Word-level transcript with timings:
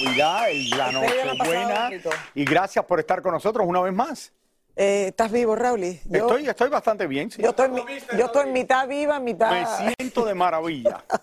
El 0.00 0.04
Navidad, 0.06 0.50
el- 0.50 0.70
la 0.70 0.92
Nochebuena 0.92 1.90
y 2.34 2.44
gracias 2.44 2.84
por 2.84 3.00
estar 3.00 3.20
con 3.22 3.32
nosotros 3.32 3.66
una 3.66 3.80
vez 3.82 3.92
más. 3.92 4.32
Eh, 4.76 5.06
¿Estás 5.08 5.30
vivo, 5.30 5.54
Raúl? 5.56 5.80
Yo, 5.80 5.98
Estoy, 6.26 6.48
estoy 6.48 6.68
bastante 6.70 7.06
bien, 7.06 7.30
sí. 7.30 7.42
yo 7.42 7.50
estoy, 7.50 7.68
mi- 7.68 7.84
yo 8.16 8.26
estoy 8.26 8.50
mitad 8.50 8.88
viva, 8.88 9.18
mitad... 9.20 9.50
Me 9.50 9.66
siento 9.98 10.24
de 10.24 10.34
maravilla. 10.34 11.04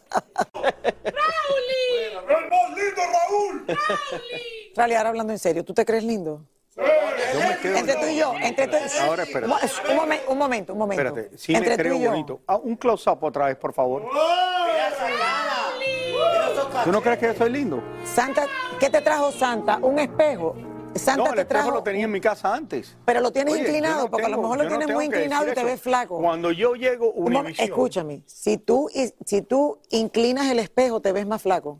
Rally, 4.75 4.93
ahora 4.95 5.09
hablando 5.09 5.33
en 5.33 5.39
serio, 5.39 5.63
¿tú 5.65 5.73
te 5.73 5.83
crees 5.85 6.03
lindo? 6.03 6.43
Yo 6.75 6.83
me 7.39 7.57
quedo 7.57 7.77
Entre 7.77 7.95
tú 7.95 8.05
y 8.05 8.17
yo, 8.17 8.33
entre 8.39 8.67
tú 8.67 8.77
Ahora, 9.01 9.23
espérate. 9.23 9.51
Un, 9.91 9.97
momen- 9.97 10.21
un 10.27 10.37
momento, 10.37 10.73
un 10.73 10.79
momento. 10.79 11.01
Espérate, 11.03 11.35
sí 11.37 11.53
me 11.53 11.57
entre 11.59 11.75
tú 11.77 11.81
creo 11.81 11.95
y 11.95 12.05
bonito. 12.07 12.41
Ah, 12.45 12.57
un 12.57 12.75
close-up 12.75 13.23
otra 13.23 13.45
vez, 13.47 13.55
por 13.57 13.73
favor. 13.73 14.03
¿Tú 16.83 16.91
no 16.91 17.01
crees 17.01 17.17
que 17.17 17.25
yo 17.27 17.33
soy 17.33 17.49
lindo? 17.49 17.81
Santa, 18.05 18.45
¿qué 18.79 18.89
te 18.89 19.01
trajo 19.01 19.31
Santa? 19.31 19.79
¿Un 19.81 19.99
espejo? 19.99 20.55
Santa 20.95 21.23
No, 21.23 21.29
el 21.29 21.35
te 21.35 21.41
espejo 21.41 21.61
trajo... 21.63 21.71
lo 21.71 21.83
tenía 21.83 22.05
en 22.05 22.11
mi 22.11 22.21
casa 22.21 22.53
antes. 22.53 22.97
Pero 23.05 23.21
lo 23.21 23.31
tienes 23.31 23.53
Oye, 23.53 23.63
inclinado, 23.63 24.05
no 24.05 24.09
porque 24.09 24.25
a 24.25 24.29
lo 24.29 24.37
mejor 24.41 24.57
lo 24.57 24.63
no 24.63 24.69
tienes 24.69 24.89
muy 24.95 25.05
inclinado 25.05 25.47
y 25.49 25.53
te 25.53 25.63
ves 25.63 25.79
flaco. 25.81 26.19
Cuando 26.19 26.51
yo 26.51 26.73
llego 26.73 27.07
a 27.07 27.13
Un 27.15 27.33
momen- 27.33 27.39
Univision, 27.41 27.67
escúchame, 27.69 28.21
si 28.25 28.57
tú, 28.57 28.89
si 29.25 29.41
tú 29.43 29.79
inclinas 29.91 30.47
el 30.49 30.59
espejo, 30.59 30.99
te 31.01 31.11
ves 31.11 31.27
más 31.27 31.41
flaco. 31.41 31.79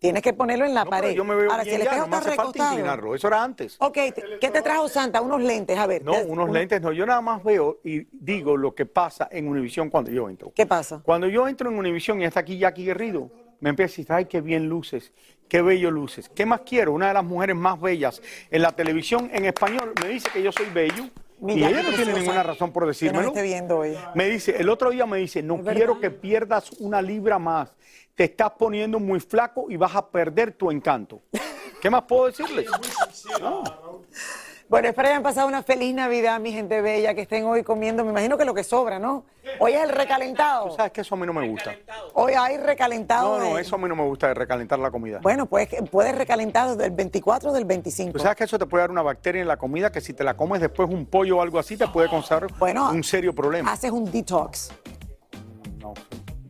Tienes 0.00 0.22
que 0.22 0.32
ponerlo 0.32 0.64
en 0.64 0.74
la 0.74 0.84
no, 0.84 0.90
pared. 0.90 1.12
yo 1.12 1.24
me 1.24 1.34
veo 1.34 1.50
Ahora, 1.50 1.64
bien 1.64 1.74
si 1.76 1.80
el 1.80 1.84
ya, 1.84 1.90
espejo 1.90 2.06
me 2.08 2.16
está 2.16 2.28
hace 2.28 2.36
falta 2.36 2.42
recostado... 2.42 2.70
inclinarlo. 2.72 3.14
Eso 3.16 3.26
era 3.26 3.42
antes. 3.42 3.76
Ok, 3.80 3.98
¿qué 4.40 4.50
te 4.50 4.62
trajo 4.62 4.88
Santa? 4.88 5.20
Unos 5.20 5.42
lentes, 5.42 5.76
a 5.76 5.86
ver. 5.88 6.04
No, 6.04 6.12
te- 6.12 6.24
unos 6.24 6.44
uno- 6.44 6.52
lentes 6.52 6.80
no. 6.80 6.92
Yo 6.92 7.04
nada 7.04 7.20
más 7.20 7.42
veo 7.42 7.78
y 7.82 8.06
digo 8.12 8.56
lo 8.56 8.74
que 8.76 8.86
pasa 8.86 9.28
en 9.32 9.48
Univision 9.48 9.90
cuando 9.90 10.10
yo 10.12 10.28
entro. 10.28 10.52
¿Qué 10.54 10.66
pasa? 10.66 11.00
Cuando 11.02 11.26
yo 11.26 11.48
entro 11.48 11.68
en 11.70 11.78
Univision 11.78 12.20
y 12.20 12.26
está 12.26 12.40
aquí 12.40 12.58
Jackie 12.58 12.84
Guerrido, 12.84 13.28
me 13.58 13.70
empieza 13.70 13.90
a 13.90 13.96
decir, 13.96 14.06
ay, 14.12 14.24
qué 14.26 14.40
bien 14.40 14.68
luces, 14.68 15.12
qué 15.48 15.62
bello 15.62 15.90
luces. 15.90 16.28
¿Qué 16.28 16.46
más 16.46 16.60
quiero? 16.60 16.92
Una 16.92 17.08
de 17.08 17.14
las 17.14 17.24
mujeres 17.24 17.56
más 17.56 17.80
bellas 17.80 18.22
en 18.50 18.62
la 18.62 18.72
televisión 18.72 19.30
en 19.32 19.44
español 19.44 19.92
me 20.02 20.08
dice 20.08 20.28
que 20.32 20.42
yo 20.42 20.52
soy 20.52 20.66
bello. 20.66 21.04
Y 21.46 21.62
ella 21.62 21.82
no 21.82 21.90
tiene 21.92 22.14
ninguna 22.14 22.42
razón 22.42 22.72
por 22.72 22.86
decírmelo. 22.86 23.32
viendo 23.32 23.78
hoy. 23.78 23.96
Me 24.14 24.28
dice, 24.28 24.56
el 24.58 24.68
otro 24.68 24.90
día 24.90 25.06
me 25.06 25.18
dice, 25.18 25.42
no 25.42 25.62
quiero 25.62 26.00
que 26.00 26.10
pierdas 26.10 26.72
una 26.80 27.00
libra 27.00 27.38
más. 27.38 27.72
Te 28.14 28.24
estás 28.24 28.50
poniendo 28.58 28.98
muy 28.98 29.20
flaco 29.20 29.66
y 29.68 29.76
vas 29.76 29.94
a 29.94 30.08
perder 30.08 30.52
tu 30.52 30.70
encanto. 30.70 31.22
¿Qué 31.80 31.88
más 31.90 32.02
puedo 32.02 32.26
decirles? 32.26 32.66
Bueno, 34.68 34.88
espero 34.88 35.06
que 35.06 35.12
hayan 35.12 35.22
pasado 35.22 35.48
una 35.48 35.62
feliz 35.62 35.94
Navidad, 35.94 36.38
mi 36.40 36.52
gente 36.52 36.82
bella, 36.82 37.14
que 37.14 37.22
estén 37.22 37.46
hoy 37.46 37.62
comiendo. 37.62 38.04
Me 38.04 38.10
imagino 38.10 38.36
que 38.36 38.44
lo 38.44 38.52
que 38.52 38.62
sobra, 38.62 38.98
¿no? 38.98 39.24
Hoy 39.60 39.72
es 39.72 39.82
el 39.82 39.88
Tú 39.90 39.96
recalentado. 39.96 40.70
sabes 40.76 40.92
que 40.92 41.00
eso 41.00 41.14
a 41.14 41.18
mí 41.18 41.26
no 41.26 41.32
me 41.32 41.48
gusta. 41.48 41.74
Hoy 42.12 42.34
hay 42.34 42.58
recalentado. 42.58 43.38
No, 43.38 43.48
no, 43.48 43.54
de- 43.56 43.62
eso 43.62 43.76
a 43.76 43.78
mí 43.78 43.88
no 43.88 43.96
me 43.96 44.02
gusta 44.04 44.28
de 44.28 44.34
recalentar 44.34 44.78
la 44.78 44.90
comida. 44.90 45.20
Bueno, 45.22 45.46
pues 45.46 45.68
puedes 45.90 46.14
recalentar 46.14 46.76
del 46.76 46.90
24 46.90 47.48
o 47.48 47.52
del 47.54 47.64
25. 47.64 48.12
Tú 48.12 48.18
sabes 48.18 48.36
que 48.36 48.44
eso 48.44 48.58
te 48.58 48.66
puede 48.66 48.82
dar 48.82 48.90
una 48.90 49.00
bacteria 49.00 49.40
en 49.40 49.48
la 49.48 49.56
comida 49.56 49.90
que 49.90 50.02
si 50.02 50.12
te 50.12 50.22
la 50.22 50.36
comes 50.36 50.60
después 50.60 50.86
un 50.90 51.06
pollo 51.06 51.38
o 51.38 51.40
algo 51.42 51.58
así 51.58 51.78
te 51.78 51.88
puede 51.88 52.10
causar 52.10 52.46
Bueno, 52.58 52.90
un 52.90 53.02
serio 53.02 53.34
problema. 53.34 53.72
Haces 53.72 53.90
un 53.90 54.10
detox. 54.10 54.70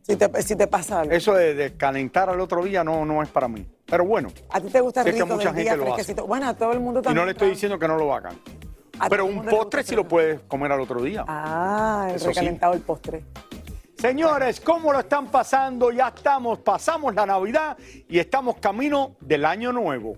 Si 0.08 0.16
te, 0.16 0.42
si 0.42 0.56
te 0.56 0.66
pasa 0.66 1.00
algo. 1.00 1.12
Eso 1.12 1.34
de, 1.34 1.54
de 1.54 1.76
calentar 1.76 2.30
al 2.30 2.40
otro 2.40 2.64
día 2.64 2.82
no, 2.82 3.04
no 3.04 3.22
es 3.22 3.28
para 3.28 3.46
mí. 3.46 3.66
Pero 3.84 4.06
bueno, 4.06 4.30
A 4.48 4.58
ti 4.60 4.68
te 4.68 4.80
gusta 4.80 5.04
que 5.04 5.12
rico 5.12 5.26
mucha 5.26 5.52
del 5.52 5.62
día 5.62 5.72
gente 5.72 5.84
lo 5.86 5.94
hace. 5.94 6.14
Bueno, 6.14 6.48
a 6.48 6.54
todo 6.54 6.72
el 6.72 6.80
mundo 6.80 7.00
y 7.00 7.02
también. 7.02 7.22
no 7.22 7.26
le 7.26 7.32
estoy 7.32 7.50
diciendo 7.50 7.78
que 7.78 7.86
no 7.86 7.96
lo 7.98 8.14
hagan. 8.14 8.38
Pero 9.10 9.26
un 9.26 9.44
postre 9.44 9.82
sí 9.82 9.94
lo 9.94 10.08
puedes 10.08 10.40
comer 10.42 10.72
al 10.72 10.80
otro 10.80 11.02
día. 11.02 11.24
Ah, 11.28 12.08
el 12.10 12.18
sí. 12.18 12.26
recalentado 12.26 12.72
el 12.72 12.80
postre. 12.80 13.22
Señores, 13.98 14.60
¿cómo 14.60 14.92
lo 14.92 15.00
están 15.00 15.26
pasando? 15.26 15.90
Ya 15.90 16.08
estamos, 16.08 16.60
pasamos 16.60 17.14
la 17.14 17.26
Navidad 17.26 17.76
y 18.08 18.18
estamos 18.18 18.56
camino 18.56 19.16
del 19.20 19.44
año 19.44 19.72
nuevo. 19.72 20.16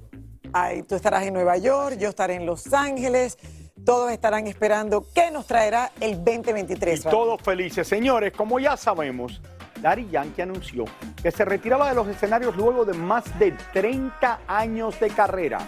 Ay, 0.53 0.83
tú 0.85 0.95
estarás 0.95 1.25
en 1.25 1.35
Nueva 1.35 1.57
York, 1.57 1.97
yo 1.99 2.11
estaré 2.11 2.35
en 2.35 2.47
Los 2.47 2.73
Ángeles. 2.73 3.39
Todos 3.85 4.13
estarán 4.13 4.47
esperando 4.47 5.07
qué 5.15 5.31
nos 5.31 5.47
traerá 5.47 5.91
el 6.01 6.17
2023. 6.23 7.01
Y 7.01 7.09
todos 7.09 7.41
felices. 7.43 7.89
Señores, 7.89 8.33
como 8.33 8.61
ya 8.61 8.77
sabemos, 8.77 9.41
Daddy 9.81 10.09
Yankee 10.11 10.43
anunció 10.43 10.85
que 11.23 11.31
se 11.31 11.45
retiraba 11.45 11.89
de 11.89 11.95
los 11.95 12.09
escenarios 12.09 12.57
luego 12.57 12.85
de 12.85 12.95
más 12.95 13.39
de 13.39 13.53
30 13.73 14.41
años 14.47 14.99
de 15.01 15.11
carrera. 15.11 15.59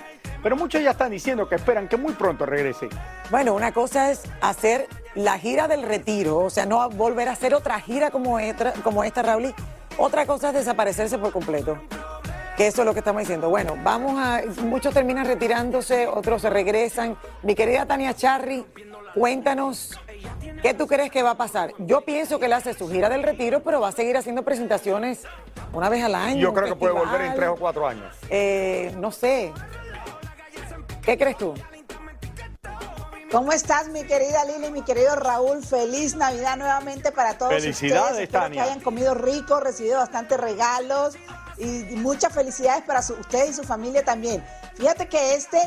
Pero 0.42 0.56
muchos 0.56 0.82
ya 0.82 0.90
están 0.90 1.10
diciendo 1.12 1.48
que 1.48 1.54
esperan 1.54 1.88
que 1.88 1.96
muy 1.96 2.12
pronto 2.14 2.44
regrese. 2.44 2.88
Bueno, 3.30 3.54
una 3.54 3.72
cosa 3.72 4.10
es 4.10 4.22
hacer 4.40 4.88
la 5.14 5.38
gira 5.38 5.68
del 5.68 5.82
retiro, 5.82 6.38
o 6.38 6.50
sea, 6.50 6.66
no 6.66 6.88
volver 6.90 7.28
a 7.28 7.32
hacer 7.32 7.54
otra 7.54 7.78
gira 7.80 8.10
como 8.10 8.38
esta, 8.38 8.72
como 8.82 9.02
Raúl. 9.04 9.54
Otra 9.98 10.26
cosa 10.26 10.48
es 10.48 10.54
desaparecerse 10.54 11.18
por 11.18 11.32
completo. 11.32 11.78
Que 12.56 12.66
eso 12.66 12.82
es 12.82 12.86
lo 12.86 12.92
que 12.92 12.98
estamos 12.98 13.20
diciendo. 13.20 13.48
Bueno, 13.48 13.76
vamos 13.82 14.18
a. 14.18 14.42
Muchos 14.62 14.92
terminan 14.92 15.26
retirándose, 15.26 16.06
otros 16.06 16.42
se 16.42 16.50
regresan. 16.50 17.16
Mi 17.42 17.54
querida 17.54 17.86
Tania 17.86 18.14
Charry, 18.14 18.66
cuéntanos. 19.14 19.98
¿Qué 20.62 20.74
tú 20.74 20.86
crees 20.86 21.10
que 21.10 21.24
va 21.24 21.30
a 21.30 21.36
pasar? 21.36 21.72
Yo 21.78 22.02
pienso 22.02 22.38
que 22.38 22.46
él 22.46 22.52
hace 22.52 22.72
su 22.72 22.88
gira 22.88 23.08
del 23.08 23.24
retiro, 23.24 23.64
pero 23.64 23.80
va 23.80 23.88
a 23.88 23.92
seguir 23.92 24.16
haciendo 24.16 24.44
presentaciones 24.44 25.22
una 25.72 25.88
vez 25.88 26.04
al 26.04 26.14
año. 26.14 26.40
Yo 26.40 26.54
creo 26.54 26.68
que 26.68 26.76
puede 26.76 26.92
volver 26.94 27.20
en 27.22 27.34
tres 27.34 27.48
o 27.48 27.56
cuatro 27.56 27.86
años. 27.86 28.14
Eh, 28.30 28.94
no 28.98 29.10
sé. 29.10 29.52
¿Qué 31.02 31.18
crees 31.18 31.36
tú? 31.36 31.52
¿Cómo 33.32 33.50
estás, 33.50 33.88
mi 33.88 34.04
querida 34.04 34.44
Lili, 34.44 34.70
mi 34.70 34.82
querido 34.82 35.16
Raúl? 35.16 35.64
Feliz 35.64 36.14
Navidad 36.14 36.56
nuevamente 36.58 37.10
para 37.10 37.36
todos 37.38 37.54
Felicidades, 37.54 38.02
ustedes. 38.10 38.24
Espero 38.24 38.44
Tania. 38.44 38.62
que 38.62 38.70
hayan 38.70 38.80
comido 38.80 39.14
rico, 39.14 39.58
recibido 39.58 39.98
bastantes 39.98 40.38
regalos 40.38 41.16
y 41.58 41.96
muchas 41.96 42.32
felicidades 42.32 42.82
para 42.84 43.02
su- 43.02 43.14
ustedes 43.14 43.50
y 43.50 43.54
su 43.54 43.62
familia 43.64 44.04
también. 44.04 44.44
Fíjate 44.76 45.08
que 45.08 45.34
este 45.34 45.58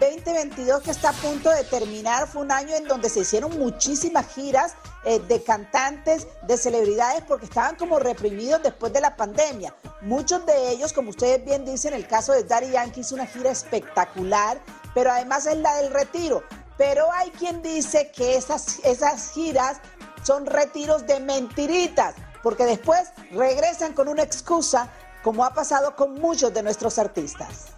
2022 0.00 0.82
que 0.82 0.90
está 0.90 1.10
a 1.10 1.12
punto 1.12 1.50
de 1.50 1.64
terminar 1.64 2.26
fue 2.28 2.42
un 2.42 2.52
año 2.52 2.74
en 2.76 2.86
donde 2.86 3.08
se 3.08 3.20
hicieron 3.20 3.58
muchísimas 3.58 4.26
giras 4.34 4.74
eh, 5.04 5.18
de 5.20 5.42
cantantes, 5.42 6.26
de 6.46 6.56
celebridades, 6.56 7.22
porque 7.26 7.46
estaban 7.46 7.76
como 7.76 7.98
reprimidos 7.98 8.62
después 8.62 8.92
de 8.92 9.00
la 9.00 9.16
pandemia. 9.16 9.74
Muchos 10.02 10.44
de 10.46 10.70
ellos, 10.70 10.92
como 10.92 11.10
ustedes 11.10 11.44
bien 11.44 11.64
dicen, 11.64 11.94
el 11.94 12.06
caso 12.06 12.32
de 12.32 12.44
Daddy 12.44 12.70
Yankee 12.70 13.00
hizo 13.00 13.14
una 13.14 13.26
gira 13.26 13.50
espectacular, 13.50 14.60
pero 14.94 15.10
además 15.10 15.46
es 15.46 15.56
la 15.56 15.74
del 15.76 15.92
retiro. 15.92 16.42
Pero 16.76 17.10
hay 17.12 17.30
quien 17.30 17.60
dice 17.62 18.10
que 18.10 18.36
esas, 18.36 18.78
esas 18.84 19.32
giras 19.32 19.78
son 20.22 20.46
retiros 20.46 21.06
de 21.06 21.20
mentiritas, 21.20 22.14
porque 22.42 22.64
después 22.64 23.08
regresan 23.32 23.92
con 23.92 24.08
una 24.08 24.22
excusa, 24.22 24.90
como 25.22 25.44
ha 25.44 25.52
pasado 25.52 25.94
con 25.94 26.14
muchos 26.14 26.52
de 26.52 26.62
nuestros 26.62 26.98
artistas. 26.98 27.68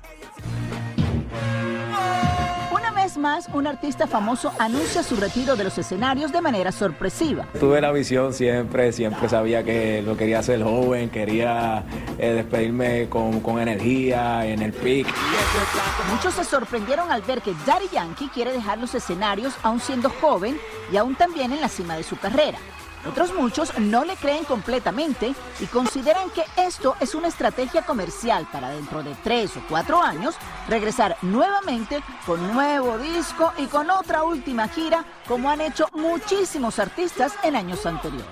Una 2.71 2.91
vez 2.91 3.17
más, 3.17 3.49
un 3.53 3.67
artista 3.67 4.07
famoso 4.07 4.53
anuncia 4.59 5.03
su 5.03 5.17
retiro 5.17 5.57
de 5.57 5.65
los 5.65 5.77
escenarios 5.77 6.33
de 6.33 6.41
manera 6.41 6.73
sorpresiva. 6.73 7.47
Tuve 7.59 7.81
la 7.81 7.91
visión 7.93 8.33
siempre, 8.33 8.93
siempre 8.93 9.29
sabía 9.29 9.63
que 9.63 10.03
lo 10.03 10.17
quería 10.17 10.39
hacer 10.39 10.63
joven, 10.63 11.11
quería 11.11 11.85
eh, 12.19 12.33
despedirme 12.33 13.09
con, 13.09 13.41
con 13.41 13.61
energía, 13.61 14.47
en 14.47 14.63
el 14.63 14.73
pic. 14.73 15.07
Muchos 16.11 16.35
se 16.35 16.45
sorprendieron 16.45 17.11
al 17.11 17.23
ver 17.23 17.43
que 17.43 17.55
Daddy 17.67 17.89
Yankee 17.93 18.29
quiere 18.29 18.53
dejar 18.53 18.79
los 18.79 18.95
escenarios 18.95 19.55
aún 19.63 19.81
siendo 19.81 20.09
joven 20.09 20.59
y 20.93 20.97
aún 20.97 21.15
también 21.15 21.53
en 21.53 21.61
la 21.61 21.69
cima 21.69 21.97
de 21.97 22.03
su 22.03 22.17
carrera. 22.19 22.59
Otros 23.09 23.35
muchos 23.35 23.77
no 23.79 24.05
le 24.05 24.17
creen 24.17 24.45
completamente 24.45 25.35
y 25.61 25.67
consideran 25.67 26.31
que 26.31 26.45
esto 26.57 26.95
es 27.01 27.15
una 27.15 27.29
estrategia 27.29 27.83
comercial 27.83 28.47
para 28.53 28.71
dentro 28.71 29.03
de 29.03 29.15
tres 29.25 29.57
o 29.57 29.63
cuatro 29.69 30.01
años 30.01 30.37
regresar 30.69 31.17
nuevamente 31.23 32.01
con 32.25 32.53
nuevo 32.53 32.99
disco 32.99 33.53
y 33.59 33.67
con 33.67 33.91
otra 33.91 34.23
última 34.23 34.69
gira 34.69 35.05
como 35.27 35.51
han 35.51 35.61
hecho 35.61 35.89
muchísimos 35.95 36.79
artistas 36.79 37.33
en 37.43 37.57
años 37.57 37.85
anteriores. 37.87 38.27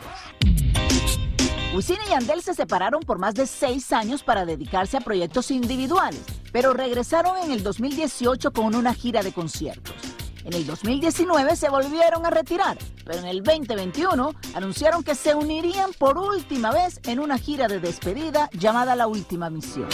Wisin 1.74 1.98
y 2.06 2.10
Yandel 2.10 2.42
se 2.42 2.54
separaron 2.54 3.00
por 3.02 3.18
más 3.18 3.34
de 3.34 3.46
seis 3.46 3.92
años 3.92 4.22
para 4.24 4.44
dedicarse 4.44 4.96
a 4.96 5.00
proyectos 5.00 5.52
individuales, 5.52 6.22
pero 6.52 6.72
regresaron 6.72 7.36
en 7.38 7.52
el 7.52 7.62
2018 7.62 8.52
con 8.52 8.74
una 8.74 8.92
gira 8.92 9.22
de 9.22 9.32
conciertos. 9.32 10.09
En 10.44 10.54
el 10.54 10.66
2019 10.66 11.54
se 11.54 11.68
volvieron 11.68 12.24
a 12.24 12.30
retirar, 12.30 12.78
pero 13.04 13.18
en 13.18 13.26
el 13.26 13.42
2021 13.42 14.32
anunciaron 14.54 15.02
que 15.02 15.14
se 15.14 15.34
unirían 15.34 15.90
por 15.98 16.16
última 16.16 16.72
vez 16.72 16.98
en 17.04 17.20
una 17.20 17.36
gira 17.36 17.68
de 17.68 17.78
despedida 17.78 18.48
llamada 18.52 18.96
La 18.96 19.06
Última 19.06 19.50
Misión. 19.50 19.88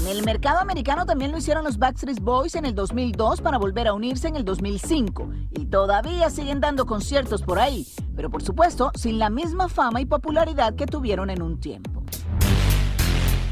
En 0.00 0.06
el 0.06 0.22
mercado 0.22 0.58
americano 0.60 1.06
también 1.06 1.32
lo 1.32 1.38
hicieron 1.38 1.64
los 1.64 1.78
Backstreet 1.78 2.20
Boys 2.20 2.54
en 2.56 2.66
el 2.66 2.74
2002 2.74 3.40
para 3.40 3.56
volver 3.56 3.88
a 3.88 3.94
unirse 3.94 4.28
en 4.28 4.36
el 4.36 4.44
2005 4.44 5.30
y 5.52 5.66
todavía 5.66 6.28
siguen 6.28 6.60
dando 6.60 6.84
conciertos 6.84 7.42
por 7.42 7.58
ahí, 7.58 7.86
pero 8.14 8.28
por 8.28 8.42
supuesto 8.42 8.92
sin 8.96 9.18
la 9.18 9.30
misma 9.30 9.70
fama 9.70 10.02
y 10.02 10.04
popularidad 10.04 10.74
que 10.74 10.86
tuvieron 10.86 11.30
en 11.30 11.40
un 11.40 11.58
tiempo. 11.58 12.02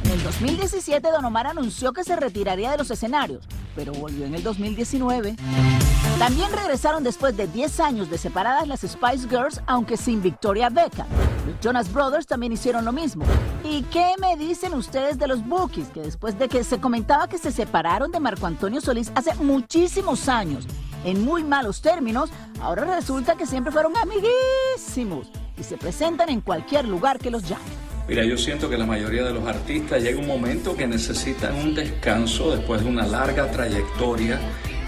En 0.05 0.11
el 0.11 0.23
2017 0.25 1.11
Don 1.11 1.25
Omar 1.25 1.47
anunció 1.47 1.93
que 1.93 2.05
se 2.05 2.17
retiraría 2.17 2.71
de 2.71 2.79
los 2.79 2.91
escenarios, 2.91 3.47
pero 3.79 3.93
volvió 3.93 4.27
en 4.27 4.35
el 4.35 4.43
2019. 4.43 5.37
También 6.19 6.51
regresaron 6.51 7.05
después 7.05 7.37
de 7.37 7.47
10 7.47 7.79
años 7.79 8.11
de 8.11 8.19
separadas 8.19 8.67
las 8.67 8.81
Spice 8.81 9.29
Girls, 9.29 9.61
aunque 9.69 9.97
sin 9.97 10.21
Victoria 10.21 10.69
Beckham. 10.69 11.07
Los 11.47 11.61
Jonas 11.61 11.93
Brothers 11.93 12.27
también 12.27 12.53
hicieron 12.53 12.85
lo 12.85 12.91
mismo. 12.91 13.25
¿Y 13.63 13.83
qué 13.85 14.15
me 14.21 14.37
dicen 14.37 14.75
ustedes 14.75 15.17
de 15.17 15.29
los 15.29 15.47
Bookies? 15.47 15.91
Que 15.91 16.01
después 16.01 16.37
de 16.41 16.49
que 16.49 16.65
se 16.65 16.81
comentaba 16.81 17.29
que 17.29 17.39
se 17.39 17.53
separaron 17.53 18.11
de 18.11 18.19
Marco 18.19 18.49
Antonio 18.49 18.81
Solís 18.81 19.13
hace 19.15 19.33
muchísimos 19.37 20.29
años, 20.29 20.67
en 21.05 21.25
muy 21.25 21.45
malos 21.45 21.81
términos, 21.81 22.31
ahora 22.61 22.85
resulta 22.85 23.37
que 23.37 23.47
siempre 23.47 23.71
fueron 23.73 23.93
amiguísimos 23.97 25.29
y 25.57 25.63
se 25.63 25.77
presentan 25.77 26.31
en 26.31 26.41
cualquier 26.41 26.89
lugar 26.89 27.21
que 27.21 27.31
los 27.31 27.49
llame. 27.49 27.88
Mira, 28.09 28.25
yo 28.25 28.39
siento 28.39 28.71
que 28.71 28.79
la 28.79 28.87
mayoría 28.87 29.23
de 29.23 29.35
los 29.35 29.47
artistas 29.47 30.03
llega 30.03 30.19
un 30.19 30.27
momento 30.27 30.75
que 30.75 30.87
necesitan 30.87 31.55
un 31.57 31.75
descanso 31.75 32.57
después 32.57 32.83
de 32.83 32.89
una 32.89 33.07
larga 33.07 33.51
trayectoria 33.51 34.41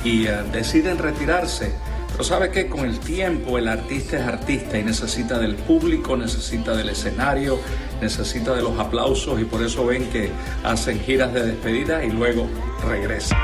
y 0.02 0.26
eh, 0.26 0.42
deciden 0.50 0.96
retirarse. 0.96 1.74
Pero 2.10 2.24
sabe 2.24 2.50
que 2.50 2.66
con 2.66 2.86
el 2.86 2.98
tiempo 2.98 3.58
el 3.58 3.68
artista 3.68 4.16
es 4.16 4.26
artista 4.26 4.78
y 4.78 4.84
necesita 4.84 5.38
del 5.38 5.54
público, 5.54 6.16
necesita 6.16 6.74
del 6.74 6.88
escenario, 6.88 7.58
necesita 8.00 8.54
de 8.54 8.62
los 8.62 8.78
aplausos 8.78 9.38
y 9.38 9.44
por 9.44 9.62
eso 9.62 9.84
ven 9.84 10.08
que 10.10 10.30
hacen 10.64 10.98
giras 11.00 11.34
de 11.34 11.44
despedida 11.44 12.02
y 12.02 12.10
luego 12.10 12.46
regresan. 12.88 13.38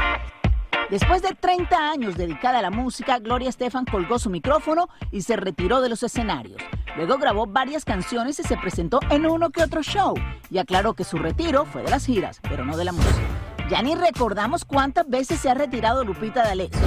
Después 0.90 1.20
de 1.20 1.34
30 1.34 1.90
años 1.90 2.17
dedicada 2.17 2.61
a 2.61 2.62
la 2.62 2.70
música, 2.70 3.19
Gloria 3.19 3.50
Estefan 3.50 3.84
colgó 3.84 4.19
su 4.19 4.31
micrófono 4.31 4.88
y 5.11 5.20
se 5.20 5.37
retiró 5.37 5.82
de 5.82 5.90
los 5.90 6.02
escenarios. 6.02 6.62
Luego 6.96 7.19
grabó 7.19 7.46
varias 7.46 7.84
canciones 7.84 8.40
y 8.40 8.43
se 8.43 8.56
presentó 8.56 9.00
en 9.10 9.26
uno 9.26 9.50
que 9.50 9.62
otro 9.62 9.82
show 9.82 10.14
y 10.50 10.56
aclaró 10.56 10.94
que 10.94 11.04
su 11.04 11.19
retiro 11.19 11.66
fue 11.66 11.82
de 11.82 11.90
las 11.90 12.06
giras, 12.06 12.40
pero 12.43 12.64
no 12.64 12.76
de 12.76 12.84
la 12.84 12.93
música. 12.93 13.20
Ya 13.69 13.82
ni 13.82 13.94
recordamos 13.94 14.64
cuántas 14.64 15.06
veces 15.06 15.40
se 15.40 15.50
ha 15.50 15.54
retirado 15.54 16.04
Lupita 16.04 16.43
D'Alessio. 16.43 16.81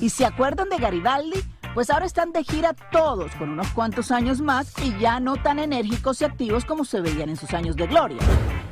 ¿Y 0.00 0.10
se 0.10 0.24
acuerdan 0.24 0.68
de 0.68 0.76
Garibaldi? 0.76 1.42
Pues 1.74 1.90
ahora 1.90 2.06
están 2.06 2.32
de 2.32 2.44
gira 2.44 2.72
todos 2.92 3.34
con 3.34 3.50
unos 3.50 3.68
cuantos 3.72 4.12
años 4.12 4.40
más 4.40 4.72
y 4.82 4.96
ya 4.98 5.18
no 5.18 5.36
tan 5.36 5.58
enérgicos 5.58 6.20
y 6.20 6.24
activos 6.24 6.64
como 6.64 6.84
se 6.84 7.00
veían 7.00 7.28
en 7.28 7.36
sus 7.36 7.52
años 7.52 7.74
de 7.74 7.88
gloria. 7.88 8.18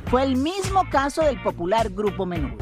Fue 0.05 0.23
el 0.23 0.37
mismo 0.37 0.83
caso 0.89 1.21
del 1.21 1.41
popular 1.41 1.89
grupo 1.89 2.25
Menudo. 2.25 2.57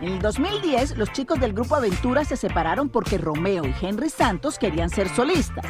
En 0.00 0.12
el 0.12 0.18
2010, 0.20 0.96
los 0.96 1.10
chicos 1.12 1.40
del 1.40 1.54
grupo 1.54 1.74
Aventura 1.74 2.24
se 2.24 2.36
separaron 2.36 2.88
porque 2.88 3.18
Romeo 3.18 3.64
y 3.66 3.74
Henry 3.80 4.10
Santos 4.10 4.58
querían 4.58 4.90
ser 4.90 5.08
solistas. 5.08 5.64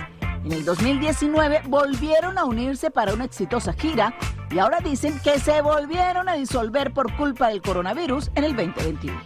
En 0.44 0.52
el 0.52 0.64
2019 0.64 1.62
volvieron 1.67 2.38
a 2.38 2.44
unirse 2.44 2.90
para 2.90 3.12
una 3.12 3.25
exitosa 3.25 3.73
gira 3.73 4.14
y 4.50 4.58
ahora 4.58 4.79
dicen 4.82 5.19
que 5.23 5.38
se 5.38 5.61
volvieron 5.61 6.29
a 6.29 6.35
disolver 6.35 6.93
por 6.93 7.14
culpa 7.17 7.49
del 7.49 7.61
coronavirus 7.61 8.31
en 8.35 8.44
el 8.44 8.56
2021. 8.56 9.20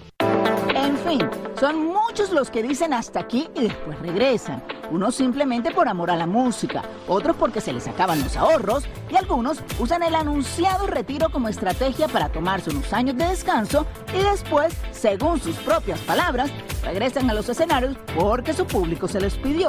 En 0.74 0.96
fin, 0.98 1.20
son 1.60 1.86
muchos 1.86 2.32
los 2.32 2.50
que 2.50 2.62
dicen 2.62 2.92
hasta 2.92 3.20
aquí 3.20 3.48
y 3.54 3.62
después 3.62 3.98
regresan. 4.00 4.62
Unos 4.90 5.14
simplemente 5.14 5.70
por 5.70 5.88
amor 5.88 6.10
a 6.10 6.16
la 6.16 6.26
música, 6.26 6.82
otros 7.06 7.36
porque 7.36 7.60
se 7.60 7.72
les 7.72 7.86
acaban 7.86 8.22
los 8.22 8.36
ahorros 8.36 8.84
y 9.10 9.16
algunos 9.16 9.62
usan 9.78 10.02
el 10.02 10.14
anunciado 10.14 10.86
retiro 10.86 11.30
como 11.30 11.48
estrategia 11.48 12.08
para 12.08 12.30
tomarse 12.30 12.70
unos 12.70 12.92
años 12.92 13.16
de 13.16 13.26
descanso 13.26 13.86
y 14.12 14.22
después, 14.22 14.74
según 14.90 15.40
sus 15.40 15.56
propias 15.56 16.00
palabras, 16.00 16.50
regresan 16.82 17.30
a 17.30 17.34
los 17.34 17.48
escenarios 17.48 17.96
porque 18.14 18.52
su 18.52 18.66
público 18.66 19.08
se 19.08 19.20
les 19.20 19.34
pidió. 19.36 19.68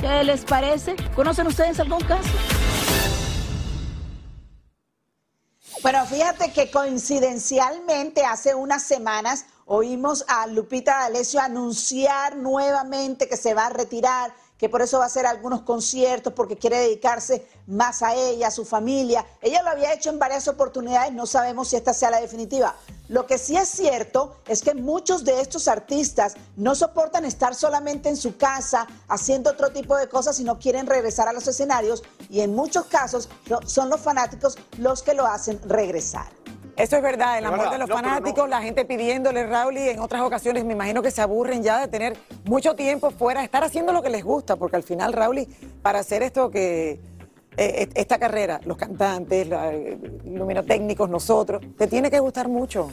¿Qué 0.00 0.24
les 0.24 0.44
parece? 0.44 0.96
¿Conocen 1.14 1.46
ustedes 1.46 1.80
algún 1.80 2.00
caso? 2.00 2.28
Bueno, 5.82 6.04
fíjate 6.04 6.52
que 6.52 6.70
coincidencialmente 6.70 8.24
hace 8.24 8.54
unas 8.54 8.82
semanas 8.82 9.46
oímos 9.64 10.24
a 10.28 10.46
Lupita 10.46 10.98
D'Alessio 10.98 11.40
anunciar 11.40 12.36
nuevamente 12.36 13.28
que 13.28 13.36
se 13.38 13.54
va 13.54 13.66
a 13.66 13.70
retirar, 13.70 14.34
que 14.60 14.68
por 14.68 14.82
eso 14.82 14.98
va 14.98 15.04
a 15.04 15.06
hacer 15.06 15.24
algunos 15.24 15.62
conciertos, 15.62 16.34
porque 16.34 16.58
quiere 16.58 16.78
dedicarse 16.78 17.46
más 17.66 18.02
a 18.02 18.14
ella, 18.14 18.48
a 18.48 18.50
su 18.50 18.66
familia. 18.66 19.24
Ella 19.40 19.62
lo 19.62 19.70
había 19.70 19.94
hecho 19.94 20.10
en 20.10 20.18
varias 20.18 20.48
oportunidades, 20.48 21.14
no 21.14 21.24
sabemos 21.24 21.68
si 21.68 21.76
esta 21.76 21.94
sea 21.94 22.10
la 22.10 22.20
definitiva. 22.20 22.76
Lo 23.08 23.26
que 23.26 23.38
sí 23.38 23.56
es 23.56 23.70
cierto 23.70 24.36
es 24.46 24.60
que 24.60 24.74
muchos 24.74 25.24
de 25.24 25.40
estos 25.40 25.66
artistas 25.66 26.34
no 26.56 26.74
soportan 26.74 27.24
estar 27.24 27.54
solamente 27.54 28.10
en 28.10 28.18
su 28.18 28.36
casa 28.36 28.86
haciendo 29.08 29.50
otro 29.50 29.70
tipo 29.70 29.96
de 29.96 30.10
cosas, 30.10 30.36
sino 30.36 30.58
quieren 30.58 30.86
regresar 30.86 31.26
a 31.26 31.32
los 31.32 31.48
escenarios 31.48 32.02
y 32.28 32.40
en 32.40 32.54
muchos 32.54 32.84
casos 32.84 33.30
son 33.64 33.88
los 33.88 34.00
fanáticos 34.00 34.58
los 34.76 35.02
que 35.02 35.14
lo 35.14 35.26
hacen 35.26 35.58
regresar. 35.64 36.39
Eso 36.80 36.96
es 36.96 37.02
verdad, 37.02 37.38
el 37.38 37.44
amor 37.44 37.70
de 37.70 37.78
los 37.78 37.88
no, 37.88 37.94
fanáticos, 37.94 38.48
la 38.48 38.62
gente 38.62 38.86
pidiéndole, 38.86 39.46
Raúl, 39.46 39.76
y 39.76 39.88
en 39.90 39.98
otras 39.98 40.22
ocasiones 40.22 40.64
me 40.64 40.72
imagino 40.72 41.02
que 41.02 41.10
se 41.10 41.20
aburren 41.20 41.62
ya 41.62 41.80
de 41.80 41.88
tener 41.88 42.16
mucho 42.44 42.74
tiempo 42.74 43.10
fuera, 43.10 43.44
estar 43.44 43.62
haciendo 43.62 43.92
lo 43.92 44.02
que 44.02 44.08
les 44.08 44.24
gusta, 44.24 44.56
porque 44.56 44.76
al 44.76 44.82
final, 44.82 45.12
Raúl, 45.12 45.46
para 45.82 45.98
hacer 45.98 46.22
esto 46.22 46.50
que 46.50 46.98
eh, 47.56 47.88
esta 47.94 48.18
carrera, 48.18 48.60
los 48.64 48.78
cantantes, 48.78 49.46
luminotécnicos, 50.24 51.10
nosotros, 51.10 51.60
te 51.76 51.86
tiene 51.86 52.10
que 52.10 52.18
gustar 52.18 52.48
mucho. 52.48 52.90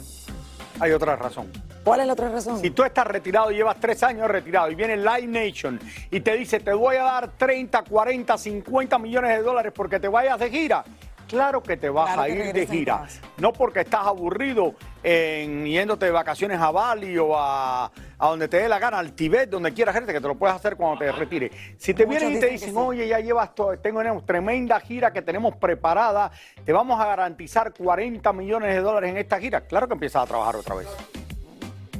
Hay 0.80 0.92
otra 0.92 1.16
razón. 1.16 1.50
¿Cuál 1.82 2.00
es 2.00 2.06
la 2.06 2.12
otra 2.12 2.28
razón? 2.28 2.60
Si 2.60 2.70
tú 2.70 2.84
estás 2.84 3.06
retirado, 3.06 3.50
llevas 3.50 3.78
tres 3.80 4.02
años 4.02 4.28
retirado 4.28 4.70
y 4.70 4.74
viene 4.74 4.96
Live 4.96 5.26
Nation 5.26 5.80
y 6.10 6.20
te 6.20 6.36
dice 6.36 6.60
te 6.60 6.72
voy 6.72 6.96
a 6.96 7.04
dar 7.04 7.30
30, 7.36 7.82
40, 7.84 8.36
50 8.36 8.98
millones 8.98 9.38
de 9.38 9.42
dólares 9.42 9.72
porque 9.74 9.98
te 9.98 10.06
vayas 10.06 10.38
de 10.38 10.50
gira, 10.50 10.84
claro 11.28 11.62
que 11.62 11.76
te 11.76 11.88
vas 11.88 12.06
Claro 12.06 12.22
a 12.22 12.28
ir 12.28 12.52
de 12.52 12.66
gira. 12.66 13.06
No 13.36 13.52
porque 13.52 13.80
estás 13.80 14.06
aburrido 14.06 14.74
en 15.02 15.64
yéndote 15.66 16.06
de 16.06 16.12
vacaciones 16.12 16.60
a 16.60 16.70
Bali 16.72 17.16
o 17.18 17.36
a, 17.38 17.84
a 18.18 18.28
donde 18.28 18.48
te 18.48 18.56
dé 18.58 18.68
la 18.68 18.78
gana, 18.80 18.98
al 18.98 19.12
Tibet, 19.12 19.48
donde 19.48 19.72
quieras 19.72 19.94
irte, 19.94 20.12
que 20.12 20.20
te 20.20 20.26
lo 20.26 20.34
puedes 20.36 20.56
hacer 20.56 20.76
cuando 20.76 20.98
te 20.98 21.12
retires. 21.12 21.52
Si 21.76 21.94
te 21.94 22.04
Muchos 22.06 22.20
vienen 22.22 22.38
y 22.38 22.40
te 22.40 22.48
dicen 22.48 22.70
sí. 22.70 22.74
oye, 22.76 23.06
ya 23.06 23.20
llevas 23.20 23.54
todo, 23.54 23.78
tenemos 23.78 24.24
tremenda 24.26 24.80
gira 24.80 25.12
que 25.12 25.22
tenemos 25.22 25.54
preparada, 25.56 26.30
te 26.64 26.72
vamos 26.72 27.00
a 27.00 27.06
garantizar 27.06 27.72
40 27.72 28.32
millones 28.32 28.74
de 28.74 28.80
dólares 28.80 29.10
en 29.10 29.18
esta 29.18 29.38
gira, 29.38 29.60
claro 29.60 29.86
que 29.86 29.94
empiezas 29.94 30.22
a 30.24 30.26
trabajar 30.26 30.56
otra 30.56 30.74
vez. 30.74 30.88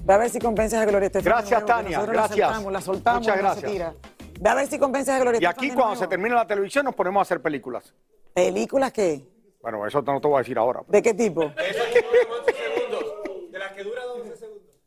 Ve 0.04 0.14
a 0.14 0.16
ver 0.16 0.30
si 0.30 0.38
convences 0.38 0.78
a 0.78 0.84
Gloria 0.86 1.06
Estefan. 1.06 1.32
Gracias, 1.32 1.66
Tania, 1.66 1.98
nosotros 1.98 2.16
la 2.16 2.22
gracias. 2.22 2.46
soltamos, 2.48 2.72
La 2.72 2.80
soltamos, 2.80 3.20
Muchas 3.20 3.34
no 3.36 3.40
se 3.40 3.42
gracias. 3.60 3.72
tira. 3.72 3.94
Ve 4.40 4.48
a 4.50 4.54
ver 4.54 4.66
si 4.68 4.78
convences 4.78 5.14
a 5.14 5.18
Gloria 5.18 5.40
Y 5.42 5.44
aquí 5.44 5.70
cuando 5.72 5.96
se 5.96 6.06
termine 6.06 6.34
la 6.34 6.46
televisión 6.46 6.84
nos 6.86 6.94
ponemos 6.94 7.20
a 7.20 7.22
hacer 7.22 7.42
películas. 7.42 7.92
¿Películas 8.38 8.92
qué? 8.92 9.26
Bueno, 9.60 9.84
eso 9.84 10.00
no 10.00 10.20
te 10.20 10.28
voy 10.28 10.36
a 10.36 10.38
decir 10.38 10.56
ahora. 10.56 10.80
¿De 10.86 11.02
qué 11.02 11.12
tipo? 11.12 11.42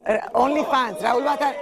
Eh, 0.06 0.20
OnlyFans. 0.32 1.02
Raúl 1.02 1.26
va 1.26 1.32
a 1.32 1.34
estar... 1.34 1.56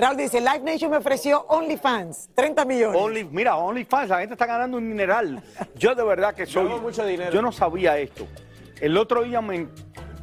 Raúl 0.00 0.16
dice, 0.16 0.40
Live 0.40 0.60
Nation 0.60 0.90
me 0.90 0.96
ofreció 0.96 1.42
OnlyFans, 1.42 2.30
30 2.34 2.64
millones. 2.64 3.00
Only, 3.00 3.24
mira, 3.24 3.56
OnlyFans, 3.56 4.08
la 4.08 4.18
gente 4.18 4.34
está 4.34 4.46
ganando 4.46 4.76
un 4.76 4.88
mineral. 4.88 5.40
Yo 5.76 5.94
de 5.94 6.02
verdad 6.02 6.34
que 6.34 6.46
soy. 6.46 6.68
mucho 6.80 7.06
dinero. 7.06 7.30
Yo 7.30 7.42
no 7.42 7.52
sabía 7.52 7.96
esto. 7.98 8.26
El 8.80 8.96
otro 8.98 9.22
día 9.22 9.40
me, 9.40 9.68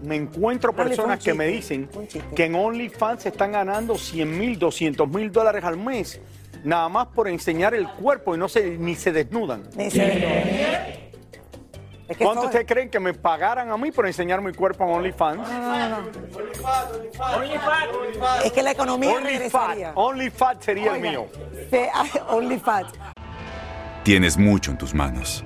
me 0.04 0.18
encuentro 0.18 0.74
Dale, 0.74 0.90
personas 0.90 1.24
que 1.24 1.34
me 1.34 1.48
dicen 1.48 1.90
que 2.36 2.46
en 2.46 2.56
OnlyFans 2.56 3.24
se 3.24 3.30
están 3.30 3.54
ganando 3.54 3.96
100 3.98 4.38
mil, 4.38 4.60
200 4.60 5.08
mil 5.08 5.32
dólares 5.32 5.64
al 5.64 5.78
mes, 5.78 6.20
nada 6.64 6.90
más 6.90 7.08
por 7.08 7.28
enseñar 7.28 7.74
el 7.74 7.88
cuerpo 7.88 8.36
y 8.36 8.38
no 8.38 8.48
se, 8.50 8.78
ni 8.78 8.96
se 8.96 9.12
desnudan. 9.12 9.64
Ni 9.76 9.90
se 9.92 10.00
ve. 10.00 11.10
Es 12.08 12.18
que 12.18 12.24
¿Cuánto 12.26 12.46
ustedes 12.46 12.66
creen 12.66 12.90
que 12.90 13.00
me 13.00 13.14
pagaran 13.14 13.70
a 13.72 13.78
mí 13.78 13.92
por 13.92 14.08
enseñar 14.08 14.42
mi 14.42 14.52
cuerpo 14.52 14.84
en 14.84 14.90
OnlyFans? 14.96 15.48
Es 18.44 18.52
que 18.52 18.64
la 18.64 18.72
economía 18.72 19.12
OnlyFans, 19.12 19.32
regresaría. 19.34 19.92
OnlyFans 19.96 20.66
sería 20.66 20.96
el 20.96 21.02
mío. 21.02 21.28
se- 21.70 21.90
OnlyFans. 22.30 22.94
Tienes 24.04 24.38
mucho 24.38 24.72
en 24.72 24.78
tus 24.78 24.94
manos. 24.96 25.44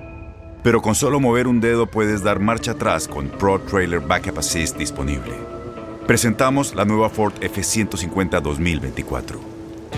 Pero 0.62 0.80
con 0.80 0.94
solo 0.94 1.20
mover 1.20 1.46
un 1.46 1.60
dedo 1.60 1.86
puedes 1.86 2.22
dar 2.22 2.40
marcha 2.40 2.70
atrás 2.72 3.06
con 3.08 3.28
Pro 3.28 3.60
Trailer 3.60 4.00
Backup 4.00 4.38
Assist 4.38 4.78
disponible. 4.78 5.34
Presentamos 6.06 6.74
la 6.74 6.86
nueva 6.86 7.10
Ford 7.10 7.34
F150 7.42 8.40
2024. 8.40 9.53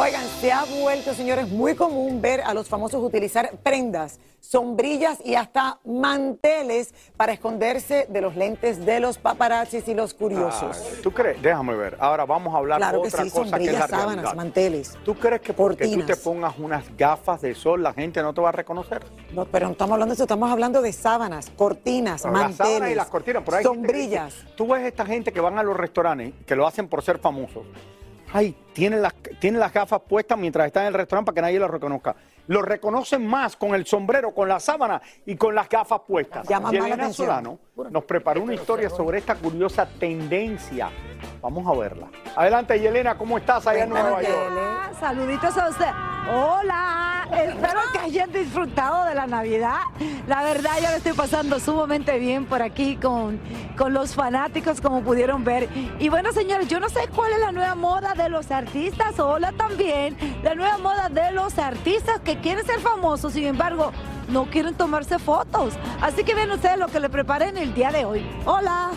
Oigan, 0.00 0.24
se 0.40 0.52
ha 0.52 0.64
vuelto, 0.64 1.12
señores, 1.12 1.48
muy 1.48 1.74
común 1.74 2.22
ver 2.22 2.40
a 2.42 2.54
los 2.54 2.68
famosos 2.68 3.02
utilizar 3.02 3.50
prendas, 3.64 4.20
sombrillas 4.40 5.18
y 5.24 5.34
hasta 5.34 5.80
manteles 5.84 6.94
para 7.16 7.32
esconderse 7.32 8.06
de 8.08 8.20
los 8.20 8.36
lentes 8.36 8.86
de 8.86 9.00
los 9.00 9.18
paparazzis 9.18 9.88
y 9.88 9.94
los 9.94 10.14
curiosos. 10.14 10.76
Ah, 10.80 11.00
¿Tú 11.02 11.10
crees? 11.10 11.42
Déjame 11.42 11.74
ver. 11.74 11.96
Ahora 11.98 12.26
vamos 12.26 12.54
a 12.54 12.58
hablar 12.58 12.78
claro 12.78 12.98
de 12.98 13.02
que 13.02 13.08
otra 13.08 13.24
sí, 13.24 13.30
cosa 13.30 13.58
que 13.58 13.64
es 13.64 13.72
la 13.72 13.88
sábanas, 13.88 14.06
realidad. 14.14 14.34
manteles. 14.36 14.96
¿Tú 15.04 15.14
crees 15.16 15.40
que 15.40 15.52
porque 15.52 15.88
tú 15.88 16.02
te 16.06 16.14
pongas 16.14 16.56
unas 16.58 16.96
gafas 16.96 17.40
de 17.40 17.56
sol 17.56 17.82
la 17.82 17.92
gente 17.92 18.22
no 18.22 18.32
te 18.32 18.40
va 18.40 18.50
a 18.50 18.52
reconocer? 18.52 19.04
No, 19.32 19.46
pero 19.46 19.66
no 19.66 19.72
estamos 19.72 19.94
hablando 19.94 20.12
de 20.12 20.14
eso, 20.14 20.22
estamos 20.24 20.50
hablando 20.52 20.80
de 20.80 20.92
sábanas, 20.92 21.50
cortinas, 21.56 22.22
Pero 22.22 22.34
las 22.34 22.42
manteles, 22.44 22.68
sábanas 22.72 22.90
y 22.90 22.94
las 22.94 23.06
cortinas, 23.08 23.42
gente 23.42 23.58
que 23.58 23.64
sombrillas. 23.64 24.34
dice- 24.34 24.46
tú 24.56 24.68
ves 24.68 24.84
esta 24.86 25.04
gente 25.04 25.32
que 25.32 25.40
van 25.40 25.58
a 25.58 25.64
los 25.64 25.76
restaurantes, 25.76 26.34
que 26.46 26.54
lo 26.54 26.68
hacen 26.68 26.86
por 26.88 27.02
ser 27.02 27.18
famosos. 27.18 27.64
Ay, 28.32 28.54
tienen 28.72 29.02
las, 29.02 29.14
tienen 29.40 29.58
las 29.58 29.72
gafas 29.72 30.00
puestas 30.06 30.38
mientras 30.38 30.66
están 30.66 30.82
en 30.84 30.88
el 30.88 30.94
restaurante 30.94 31.26
para 31.26 31.34
que 31.34 31.42
nadie 31.42 31.58
los 31.58 31.70
reconozca. 31.70 32.14
Los 32.46 32.62
reconocen 32.62 33.26
más 33.26 33.56
con 33.56 33.74
el 33.74 33.86
sombrero, 33.86 34.32
con 34.32 34.48
la 34.48 34.60
sábana 34.60 35.00
y 35.26 35.36
con 35.36 35.54
las 35.54 35.68
gafas 35.68 36.00
puestas. 36.06 36.48
Llama 36.48 36.70
Yelena. 36.70 37.12
Solano 37.12 37.58
nos 37.90 38.04
preparó 38.04 38.42
una 38.42 38.54
historia 38.54 38.88
sobre 38.90 39.18
esta 39.18 39.34
curiosa 39.34 39.86
tendencia. 39.86 40.90
Vamos 41.42 41.66
a 41.66 41.78
verla. 41.78 42.08
Adelante, 42.36 42.78
Yelena, 42.80 43.16
¿cómo 43.16 43.38
estás 43.38 43.66
allá 43.66 43.84
en 43.84 43.90
Nueva 43.90 44.22
York? 44.22 44.34
Hola, 44.50 44.90
saluditos 44.98 45.58
a 45.58 45.68
usted. 45.68 45.90
Hola, 46.30 47.17
espero 47.32 47.80
que 47.92 47.98
hayan 47.98 48.32
disfrutado 48.32 49.04
de 49.04 49.14
la 49.14 49.26
Navidad. 49.26 49.78
La 50.26 50.42
verdad, 50.42 50.70
yo 50.76 50.82
la 50.82 50.96
estoy 50.96 51.12
pasando 51.12 51.60
sumamente 51.60 52.18
bien 52.18 52.46
por 52.46 52.62
aquí 52.62 52.96
con, 52.96 53.40
con 53.76 53.92
los 53.92 54.14
fanáticos, 54.14 54.80
como 54.80 55.02
pudieron 55.02 55.44
ver. 55.44 55.68
Y 55.98 56.08
bueno, 56.08 56.32
señores, 56.32 56.68
yo 56.68 56.80
no 56.80 56.88
sé 56.88 57.08
cuál 57.14 57.32
es 57.32 57.40
la 57.40 57.52
nueva 57.52 57.74
moda 57.74 58.14
de 58.14 58.28
los 58.28 58.50
artistas. 58.50 59.18
Hola 59.18 59.52
también, 59.52 60.16
la 60.42 60.54
nueva 60.54 60.78
moda 60.78 61.08
de 61.08 61.32
los 61.32 61.58
artistas 61.58 62.20
que 62.20 62.38
quieren 62.40 62.64
ser 62.64 62.80
famosos, 62.80 63.32
sin 63.32 63.44
embargo, 63.44 63.92
no 64.28 64.46
quieren 64.46 64.74
tomarse 64.74 65.18
fotos. 65.18 65.74
Así 66.00 66.24
que 66.24 66.34
vean 66.34 66.50
ustedes 66.50 66.78
lo 66.78 66.88
que 66.88 67.00
le 67.00 67.08
preparé 67.08 67.48
en 67.48 67.58
el 67.58 67.74
día 67.74 67.90
de 67.90 68.04
hoy. 68.04 68.26
Hola. 68.44 68.90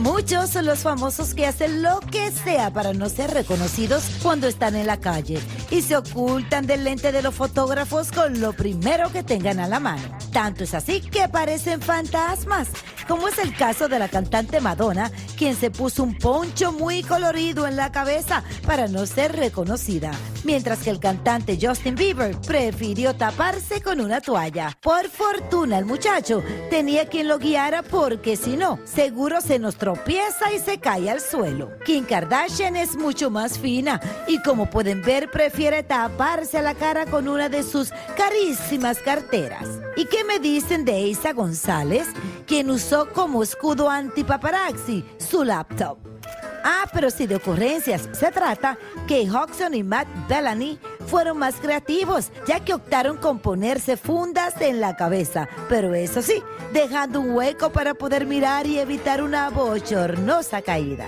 Muchos 0.00 0.48
son 0.48 0.64
los 0.64 0.78
famosos 0.78 1.34
que 1.34 1.46
hacen 1.46 1.82
lo 1.82 2.00
que 2.00 2.30
sea 2.30 2.72
para 2.72 2.94
no 2.94 3.10
ser 3.10 3.32
reconocidos 3.32 4.02
cuando 4.22 4.46
están 4.46 4.74
en 4.74 4.86
la 4.86 4.98
calle 4.98 5.38
y 5.70 5.82
se 5.82 5.94
ocultan 5.94 6.66
del 6.66 6.84
lente 6.84 7.12
de 7.12 7.20
los 7.20 7.34
fotógrafos 7.34 8.10
con 8.10 8.40
lo 8.40 8.54
primero 8.54 9.12
que 9.12 9.22
tengan 9.22 9.60
a 9.60 9.68
la 9.68 9.78
mano. 9.78 10.02
Tanto 10.32 10.64
es 10.64 10.72
así 10.72 11.02
que 11.02 11.28
parecen 11.28 11.82
fantasmas, 11.82 12.68
como 13.06 13.28
es 13.28 13.36
el 13.38 13.54
caso 13.54 13.88
de 13.88 13.98
la 13.98 14.08
cantante 14.08 14.62
Madonna, 14.62 15.12
quien 15.36 15.54
se 15.54 15.70
puso 15.70 16.02
un 16.02 16.16
poncho 16.16 16.72
muy 16.72 17.02
colorido 17.02 17.66
en 17.66 17.76
la 17.76 17.92
cabeza 17.92 18.42
para 18.66 18.88
no 18.88 19.04
ser 19.04 19.36
reconocida, 19.36 20.12
mientras 20.44 20.80
que 20.80 20.90
el 20.90 21.00
cantante 21.00 21.58
Justin 21.60 21.94
Bieber 21.94 22.36
prefirió 22.46 23.14
taparse 23.14 23.80
con 23.80 24.00
una 24.00 24.20
toalla. 24.20 24.76
Por 24.82 25.08
fortuna 25.08 25.78
el 25.78 25.84
muchacho 25.84 26.42
tenía 26.70 27.08
quien 27.08 27.28
lo 27.28 27.38
guiara 27.38 27.82
porque 27.82 28.36
si 28.36 28.56
no, 28.56 28.78
seguro 28.84 29.40
se 29.40 29.58
nos 29.58 29.76
tropieza 29.76 30.52
y 30.52 30.58
se 30.58 30.78
cae 30.78 31.10
al 31.10 31.20
suelo. 31.20 31.70
Kim 31.84 32.04
Kardashian 32.04 32.76
es 32.76 32.96
mucho 32.96 33.30
más 33.30 33.58
fina 33.58 34.00
y 34.26 34.40
como 34.42 34.66
pueden 34.66 35.02
ver 35.02 35.30
prefiere 35.30 35.82
taparse 35.82 36.62
la 36.62 36.74
cara 36.74 37.06
con 37.06 37.28
una 37.28 37.48
de 37.48 37.62
sus 37.62 37.90
carísimas 38.16 38.98
carteras. 38.98 39.68
¿Y 39.96 40.06
qué 40.06 40.24
me 40.24 40.38
dicen 40.38 40.84
de 40.84 41.00
Isa 41.00 41.32
González, 41.32 42.08
quien 42.46 42.70
usó 42.70 43.08
como 43.12 43.42
escudo 43.42 43.88
antipaparazzi 43.88 45.04
su 45.18 45.44
laptop? 45.44 46.09
Ah, 46.64 46.86
pero 46.92 47.10
si 47.10 47.26
de 47.26 47.36
ocurrencias 47.36 48.08
se 48.12 48.30
trata, 48.30 48.78
Kate 49.02 49.30
Hodgson 49.30 49.74
y 49.74 49.82
Matt 49.82 50.06
Bellany 50.28 50.78
fueron 51.06 51.38
más 51.38 51.56
creativos, 51.56 52.30
ya 52.46 52.60
que 52.60 52.74
optaron 52.74 53.16
con 53.16 53.38
ponerse 53.38 53.96
fundas 53.96 54.60
en 54.60 54.80
la 54.80 54.96
cabeza, 54.96 55.48
pero 55.68 55.94
eso 55.94 56.22
sí, 56.22 56.42
dejando 56.72 57.20
un 57.20 57.32
hueco 57.32 57.70
para 57.70 57.94
poder 57.94 58.26
mirar 58.26 58.66
y 58.66 58.78
evitar 58.78 59.22
una 59.22 59.50
bochornosa 59.50 60.62
caída. 60.62 61.06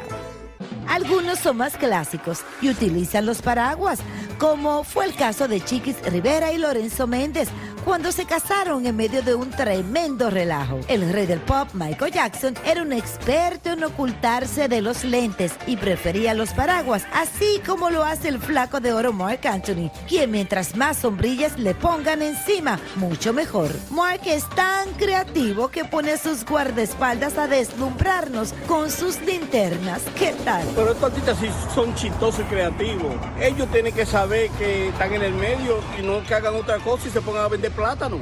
Algunos 0.89 1.39
son 1.39 1.57
más 1.59 1.77
clásicos 1.77 2.41
y 2.61 2.69
utilizan 2.69 3.25
los 3.25 3.41
paraguas, 3.41 4.01
como 4.39 4.85
fue 4.85 5.07
el 5.07 5.15
caso 5.15 5.49
de 5.49 5.61
Chiquis 5.61 6.03
Rivera 6.11 6.53
y 6.53 6.59
Lorenzo 6.59 7.07
Méndez, 7.07 7.49
cuando 7.85 8.13
se 8.13 8.25
casaron 8.25 8.87
en 8.87 8.97
medio 8.97 9.23
de 9.23 9.35
un 9.35 9.51
tremendo 9.51 10.31
relajo. 10.31 10.81
El 10.89 11.13
rey 11.13 11.27
del 11.27 11.41
pop, 11.41 11.69
Michael 11.75 12.13
Jackson, 12.13 12.55
era 12.65 12.83
un 12.83 12.93
experto 12.93 13.71
en 13.71 13.85
ocultarse 13.85 14.69
de 14.69 14.81
los 14.81 15.05
lentes 15.05 15.53
y 15.67 15.77
prefería 15.77 16.35
los 16.35 16.51
paraguas, 16.51 17.05
así 17.13 17.61
como 17.67 17.91
lo 17.91 18.05
hace 18.05 18.29
el 18.29 18.39
flaco 18.39 18.81
de 18.81 18.93
oro 18.93 19.13
Mark 19.13 19.47
Anthony, 19.47 19.91
quien 20.09 20.31
mientras 20.31 20.77
más 20.77 20.99
sombrillas 20.99 21.59
le 21.59 21.75
pongan 21.75 22.23
encima, 22.23 22.79
mucho 22.97 23.33
mejor. 23.33 23.71
Mark 23.91 24.23
es 24.27 24.49
tan 24.51 24.91
creativo 24.95 25.69
que 25.69 25.85
pone 25.85 26.17
sus 26.19 26.45
guardaespaldas 26.45 27.37
a 27.39 27.47
deslumbrarnos 27.47 28.55
con 28.67 28.91
sus 28.91 29.21
linternas. 29.23 30.03
¿Qué 30.19 30.35
tal? 30.45 30.67
Pero 30.75 30.93
estos 30.93 31.05
artistas 31.05 31.39
sí 31.41 31.49
son 31.75 31.95
chistosos 31.95 32.41
y 32.41 32.45
creativos. 32.45 33.15
Ellos 33.41 33.69
tienen 33.73 33.93
que 33.95 34.07
saber 34.07 34.51
que 34.51 34.89
están 34.89 35.13
en 35.15 35.23
el 35.23 35.35
medio 35.35 35.81
y 35.99 36.03
no 36.03 36.23
que 36.25 36.35
hagan 36.35 36.55
otra 36.55 36.79
cosa 36.79 37.09
y 37.09 37.11
se 37.11 37.21
pongan 37.21 37.45
a 37.45 37.49
vender 37.49 37.72
plátano. 37.73 38.19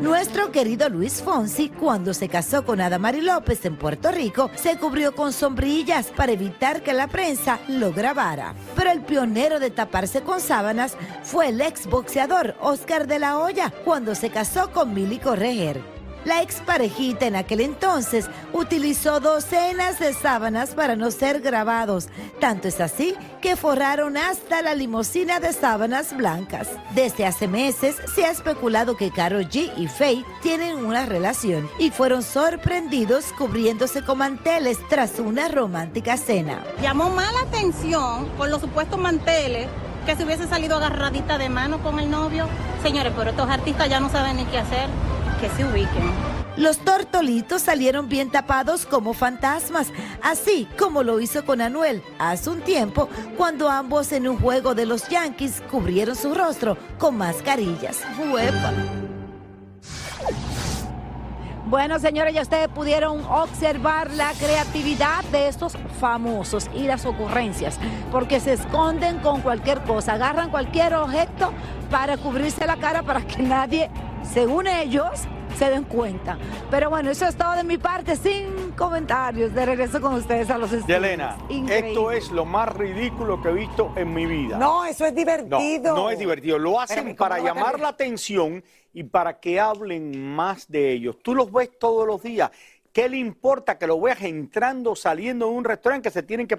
Nuestro 0.00 0.50
querido 0.50 0.88
Luis 0.88 1.22
Fonsi, 1.22 1.68
cuando 1.68 2.14
se 2.14 2.28
casó 2.28 2.64
con 2.64 2.80
Adamari 2.80 3.20
López 3.20 3.64
en 3.64 3.76
Puerto 3.76 4.10
Rico, 4.10 4.50
se 4.54 4.78
cubrió 4.78 5.14
con 5.14 5.32
sombrillas 5.32 6.06
para 6.08 6.32
evitar 6.32 6.82
que 6.82 6.92
la 6.92 7.06
prensa 7.06 7.60
lo 7.68 7.92
grabara. 7.92 8.54
Pero 8.76 8.90
el 8.90 9.02
pionero 9.02 9.60
de 9.60 9.70
taparse 9.70 10.22
con 10.22 10.40
sábanas 10.40 10.96
fue 11.22 11.48
el 11.48 11.60
exboxeador 11.60 12.54
Oscar 12.60 13.06
de 13.06 13.18
la 13.18 13.38
Hoya, 13.38 13.72
cuando 13.84 14.14
se 14.14 14.30
casó 14.30 14.70
con 14.72 14.92
Milly 14.92 15.18
Correger. 15.18 16.01
La 16.24 16.42
exparejita 16.42 17.26
en 17.26 17.36
aquel 17.36 17.60
entonces 17.60 18.26
utilizó 18.52 19.20
docenas 19.20 19.98
de 19.98 20.12
sábanas 20.12 20.70
para 20.70 20.94
no 20.94 21.10
ser 21.10 21.40
grabados. 21.40 22.08
Tanto 22.40 22.68
es 22.68 22.80
así 22.80 23.14
que 23.40 23.56
forraron 23.56 24.16
hasta 24.16 24.62
la 24.62 24.74
limusina 24.74 25.40
de 25.40 25.52
sábanas 25.52 26.16
blancas. 26.16 26.68
Desde 26.94 27.26
hace 27.26 27.48
meses 27.48 27.96
se 28.14 28.24
ha 28.24 28.30
especulado 28.30 28.96
que 28.96 29.10
Karol 29.10 29.48
G 29.48 29.72
y 29.76 29.88
Faye 29.88 30.24
tienen 30.42 30.76
una 30.76 31.06
relación 31.06 31.68
y 31.78 31.90
fueron 31.90 32.22
sorprendidos 32.22 33.26
cubriéndose 33.36 34.04
con 34.04 34.18
manteles 34.18 34.78
tras 34.88 35.18
una 35.18 35.48
romántica 35.48 36.16
cena. 36.16 36.64
Llamó 36.80 37.10
mala 37.10 37.40
atención 37.40 38.28
con 38.36 38.50
los 38.50 38.60
supuestos 38.60 38.98
manteles 38.98 39.68
que 40.04 40.16
se 40.16 40.24
hubiese 40.24 40.46
salido 40.48 40.76
agarradita 40.76 41.38
de 41.38 41.48
mano 41.48 41.78
con 41.82 41.98
el 41.98 42.10
novio. 42.10 42.46
Señores, 42.82 43.12
pero 43.16 43.30
estos 43.30 43.48
artistas 43.48 43.88
ya 43.88 44.00
no 44.00 44.08
saben 44.10 44.36
ni 44.36 44.44
qué 44.46 44.58
hacer 44.58 44.88
que 45.40 45.48
se 45.50 45.64
ubiquen. 45.64 46.32
Los 46.56 46.78
tortolitos 46.78 47.62
salieron 47.62 48.08
bien 48.08 48.30
tapados 48.30 48.84
como 48.84 49.14
fantasmas, 49.14 49.88
así 50.22 50.68
como 50.78 51.02
lo 51.02 51.18
hizo 51.18 51.46
con 51.46 51.62
Anuel 51.62 52.02
hace 52.18 52.50
un 52.50 52.60
tiempo 52.60 53.08
cuando 53.38 53.70
ambos 53.70 54.12
en 54.12 54.28
un 54.28 54.36
juego 54.38 54.74
de 54.74 54.84
los 54.84 55.08
Yankees 55.08 55.62
cubrieron 55.70 56.14
su 56.14 56.34
rostro 56.34 56.76
con 56.98 57.16
mascarillas. 57.16 58.00
¡Huepa! 58.18 58.72
Bueno, 61.72 61.98
señores, 61.98 62.34
ya 62.34 62.42
ustedes 62.42 62.68
pudieron 62.68 63.24
observar 63.24 64.10
la 64.10 64.34
creatividad 64.34 65.24
de 65.32 65.48
estos 65.48 65.72
famosos 65.98 66.68
y 66.74 66.82
las 66.82 67.06
ocurrencias, 67.06 67.80
porque 68.10 68.40
se 68.40 68.52
esconden 68.52 69.20
con 69.20 69.40
cualquier 69.40 69.80
cosa, 69.84 70.12
agarran 70.12 70.50
cualquier 70.50 70.92
objeto 70.92 71.50
para 71.90 72.18
cubrirse 72.18 72.66
la 72.66 72.76
cara 72.76 73.02
para 73.02 73.22
que 73.22 73.42
nadie, 73.42 73.88
según 74.22 74.66
ellos, 74.66 75.22
se 75.56 75.70
den 75.70 75.84
cuenta. 75.84 76.36
Pero 76.70 76.90
bueno, 76.90 77.10
eso 77.10 77.26
es 77.26 77.36
todo 77.36 77.52
de 77.52 77.64
mi 77.64 77.78
parte, 77.78 78.16
sin 78.16 78.72
comentarios. 78.72 79.54
De 79.54 79.64
regreso 79.64 79.98
con 79.98 80.12
ustedes 80.12 80.50
a 80.50 80.58
los 80.58 80.70
estudios. 80.74 81.00
Yelena, 81.00 81.38
esto 81.70 82.12
es 82.12 82.30
lo 82.30 82.44
más 82.44 82.68
ridículo 82.68 83.40
que 83.40 83.48
he 83.48 83.52
visto 83.54 83.92
en 83.96 84.12
mi 84.12 84.26
vida. 84.26 84.58
No, 84.58 84.84
eso 84.84 85.06
es 85.06 85.14
divertido. 85.14 85.94
No, 85.94 86.02
no 86.02 86.10
es 86.10 86.18
divertido. 86.18 86.58
Lo 86.58 86.78
hacen 86.78 86.98
Espérame, 86.98 87.16
para 87.16 87.36
¿cómo 87.36 87.46
va 87.46 87.50
a 87.50 87.54
llamar 87.54 87.80
la 87.80 87.88
atención 87.88 88.62
y 88.92 89.04
para 89.04 89.40
que 89.40 89.58
hablen 89.58 90.34
más 90.34 90.70
de 90.70 90.92
ellos. 90.92 91.16
Tú 91.22 91.34
los 91.34 91.50
ves 91.50 91.70
todos 91.78 92.06
los 92.06 92.22
días. 92.22 92.50
¿Qué 92.92 93.08
le 93.08 93.16
importa 93.16 93.78
que 93.78 93.86
lo 93.86 94.00
veas 94.00 94.22
entrando, 94.22 94.94
saliendo 94.94 95.46
de 95.46 95.52
un 95.52 95.64
restaurante 95.64 96.08
que 96.08 96.12
se 96.12 96.22
tienen 96.22 96.46
que... 96.46 96.58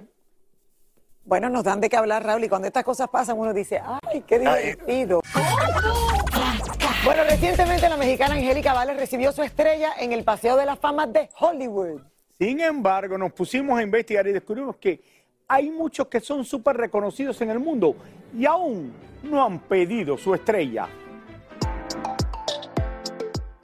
Bueno, 1.26 1.50
nos 1.50 1.64
dan 1.64 1.80
de 1.80 1.90
qué 1.90 1.96
hablar, 1.96 2.26
Raúl, 2.26 2.44
y 2.44 2.50
cuando 2.50 2.68
estas 2.68 2.84
cosas 2.84 3.08
pasan, 3.10 3.38
uno 3.38 3.54
dice, 3.54 3.82
¡ay, 4.04 4.22
qué 4.22 4.40
divertido! 4.40 5.22
Bueno, 7.06 7.24
recientemente 7.24 7.88
la 7.88 7.98
mexicana 7.98 8.36
Angélica 8.36 8.74
Vale 8.74 8.94
recibió 8.94 9.32
su 9.32 9.44
estrella 9.44 9.94
en 10.00 10.12
el 10.12 10.24
Paseo 10.24 10.56
de 10.56 10.66
la 10.66 10.76
Fama 10.76 11.06
de 11.06 11.30
Hollywood. 11.40 12.02
Sin 12.38 12.60
embargo, 12.62 13.18
nos 13.18 13.32
pusimos 13.32 13.78
a 13.78 13.84
investigar 13.84 14.26
y 14.28 14.34
descubrimos 14.34 14.78
que 14.78 15.02
hay 15.48 15.70
muchos 15.70 16.08
que 16.08 16.20
son 16.20 16.44
súper 16.44 16.78
reconocidos 16.78 17.40
en 17.42 17.52
el 17.52 17.60
mundo 17.60 17.96
y 18.36 18.46
aún 18.46 18.94
no 19.22 19.44
han 19.44 19.60
pedido 19.60 20.18
su 20.18 20.34
estrella. 20.34 20.88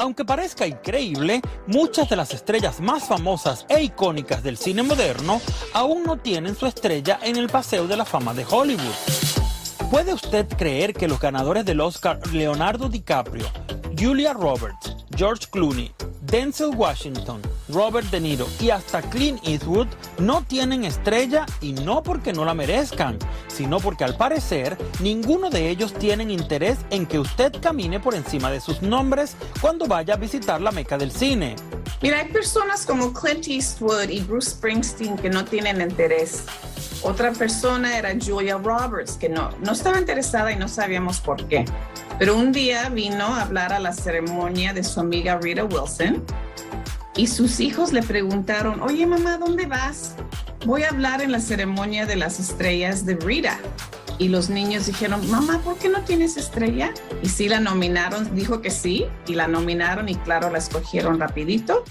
Aunque 0.02 0.24
parezca 0.24 0.66
increíble, 0.66 1.42
muchas 1.68 2.10
de 2.10 2.16
las 2.16 2.34
estrellas 2.34 2.80
más 2.80 3.04
famosas 3.04 3.66
e 3.68 3.84
icónicas 3.84 4.42
del 4.42 4.56
cine 4.56 4.82
moderno 4.82 5.42
aún 5.74 6.04
no 6.04 6.16
tienen 6.16 6.56
su 6.56 6.68
estrella 6.68 7.20
en 7.22 7.36
el 7.36 7.50
Paseo 7.50 7.86
de 7.86 7.98
la 7.98 8.06
Fama 8.06 8.34
de 8.34 8.46
Hollywood. 8.50 8.96
¿Puede 9.92 10.14
usted 10.14 10.48
creer 10.48 10.94
que 10.94 11.10
los 11.10 11.20
ganadores 11.20 11.66
del 11.66 11.82
Oscar 11.82 12.26
Leonardo 12.32 12.88
DiCaprio, 12.88 13.46
Julia 14.00 14.32
Roberts, 14.32 14.96
George 15.14 15.48
Clooney, 15.52 15.92
Denzel 16.22 16.74
Washington, 16.74 17.42
Robert 17.68 18.10
De 18.10 18.22
Niro 18.22 18.48
y 18.62 18.70
hasta 18.70 19.02
Clint 19.02 19.46
Eastwood 19.46 19.88
no 20.20 20.42
tienen 20.42 20.86
estrella 20.86 21.46
y 21.60 21.74
no 21.74 22.02
porque 22.02 22.32
no 22.32 22.46
la 22.46 22.54
merezcan, 22.54 23.20
sino 23.50 23.82
porque 23.82 24.06
al 24.06 24.16
parecer 24.16 24.78
ninguno 25.02 25.50
de 25.50 25.70
ellos 25.70 25.94
tienen 25.94 26.32
interés 26.32 26.78
en 26.92 27.06
que 27.08 27.20
usted 27.20 27.52
camine 27.62 28.00
por 28.00 28.16
encima 28.16 28.50
de 28.50 28.62
sus 28.62 28.82
nombres 28.82 29.36
cuando 29.60 29.86
vaya 29.86 30.14
a 30.14 30.18
visitar 30.18 30.62
la 30.62 30.72
meca 30.72 30.98
del 30.98 31.12
cine. 31.12 31.58
Mira, 32.02 32.20
hay 32.20 32.32
personas 32.32 32.86
como 32.86 33.12
Clint 33.12 33.50
Eastwood 33.50 34.08
y 34.08 34.22
Bruce 34.22 34.52
Springsteen 34.52 35.18
que 35.18 35.30
no 35.30 35.44
tienen 35.44 35.82
interés. 35.82 36.46
Otra 37.04 37.32
persona 37.32 37.98
era 37.98 38.14
Julia 38.20 38.58
Roberts, 38.58 39.14
que 39.14 39.30
no, 39.30 39.50
no 39.64 39.72
estaba 39.72 40.00
interesada 40.00 40.52
y 40.52 40.58
no 40.58 40.68
sabíamos 40.68 41.22
por 41.22 41.48
qué. 41.48 41.66
Pero 42.18 42.36
un 42.36 42.52
día 42.52 42.90
vino 42.90 43.24
a 43.24 43.44
hablar 43.44 43.72
a 43.72 43.80
la 43.80 43.94
ceremonia 43.94 44.74
de 44.74 44.84
su 44.84 45.00
amiga 45.00 45.38
Rita 45.38 45.64
Wilson 45.64 46.24
y 47.16 47.28
sus 47.28 47.60
hijos 47.60 47.94
le 47.94 48.04
preguntaron, 48.04 48.82
oye 48.82 49.06
mamá, 49.06 49.38
¿dónde 49.38 49.66
vas? 49.66 50.16
Voy 50.66 50.84
a 50.84 50.90
hablar 50.90 51.22
en 51.22 51.32
la 51.32 51.40
ceremonia 51.40 52.06
de 52.06 52.18
las 52.18 52.40
estrellas 52.40 53.06
de 53.06 53.16
Rita. 53.16 53.58
Y 54.20 54.28
los 54.28 54.50
niños 54.50 54.86
dijeron, 54.86 55.28
mamá, 55.32 55.62
¿por 55.64 55.78
qué 55.78 55.88
no 55.90 56.04
tienes 56.04 56.38
estrella? 56.38 56.94
Y 57.24 57.30
sí 57.30 57.48
la 57.48 57.62
nominaron, 57.62 58.36
dijo 58.36 58.62
que 58.62 58.70
sí, 58.70 59.06
y 59.26 59.34
la 59.34 59.48
nominaron 59.48 60.10
y 60.10 60.16
claro, 60.16 60.52
la 60.52 60.58
escogieron 60.58 61.20
rapidito. 61.20 61.86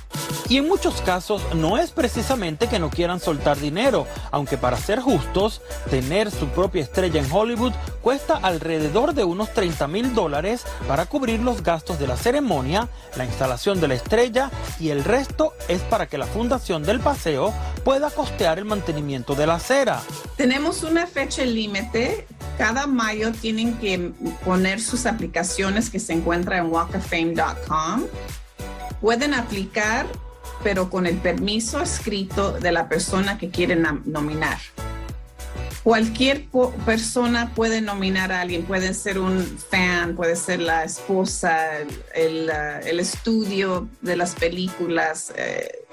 Y 0.48 0.58
en 0.58 0.68
muchos 0.68 1.00
casos 1.02 1.42
no 1.54 1.78
es 1.78 1.90
precisamente 1.90 2.68
que 2.68 2.78
no 2.78 2.90
quieran 2.90 3.20
soltar 3.20 3.58
dinero, 3.58 4.06
aunque 4.30 4.56
para 4.56 4.76
ser 4.76 5.00
justos, 5.00 5.62
tener 5.90 6.30
su 6.30 6.48
propia 6.48 6.82
estrella 6.82 7.20
en 7.20 7.30
Hollywood 7.30 7.72
cuesta 8.02 8.36
alrededor 8.36 9.14
de 9.14 9.24
unos 9.24 9.52
30 9.52 9.88
mil 9.88 10.14
dólares 10.14 10.64
para 10.86 11.06
cubrir 11.06 11.40
los 11.40 11.62
gastos 11.62 11.98
de 11.98 12.06
la 12.06 12.16
ceremonia, 12.16 12.88
la 13.16 13.24
instalación 13.24 13.80
de 13.80 13.88
la 13.88 13.94
estrella 13.94 14.50
y 14.80 14.90
el 14.90 15.04
resto 15.04 15.54
es 15.68 15.80
para 15.82 16.06
que 16.06 16.18
la 16.18 16.26
fundación 16.26 16.82
del 16.82 17.00
paseo 17.00 17.52
pueda 17.84 18.10
costear 18.10 18.58
el 18.58 18.64
mantenimiento 18.64 19.34
de 19.34 19.46
la 19.46 19.56
acera. 19.56 20.00
Tenemos 20.36 20.82
una 20.82 21.06
fecha 21.06 21.44
límite. 21.44 22.17
Cada 22.58 22.88
mayo 22.88 23.30
tienen 23.32 23.78
que 23.78 24.12
poner 24.44 24.80
sus 24.80 25.06
aplicaciones 25.06 25.90
que 25.90 26.00
se 26.00 26.12
encuentran 26.12 26.66
en 26.66 26.72
walkoffame.com. 26.72 28.02
Pueden 29.00 29.32
aplicar, 29.32 30.06
pero 30.64 30.90
con 30.90 31.06
el 31.06 31.16
permiso 31.18 31.80
escrito 31.80 32.50
de 32.50 32.72
la 32.72 32.88
persona 32.88 33.38
que 33.38 33.50
quieren 33.50 33.86
nominar. 34.06 34.58
Cualquier 35.84 36.46
persona 36.84 37.54
puede 37.54 37.80
nominar 37.80 38.32
a 38.32 38.40
alguien, 38.40 38.64
puede 38.64 38.92
ser 38.92 39.20
un 39.20 39.40
fan, 39.70 40.16
puede 40.16 40.34
ser 40.34 40.60
la 40.60 40.82
esposa, 40.82 41.78
el, 42.12 42.50
estudio 42.98 43.88
de 44.02 44.16
las 44.16 44.34
películas, 44.34 45.32
eh, 45.36 45.86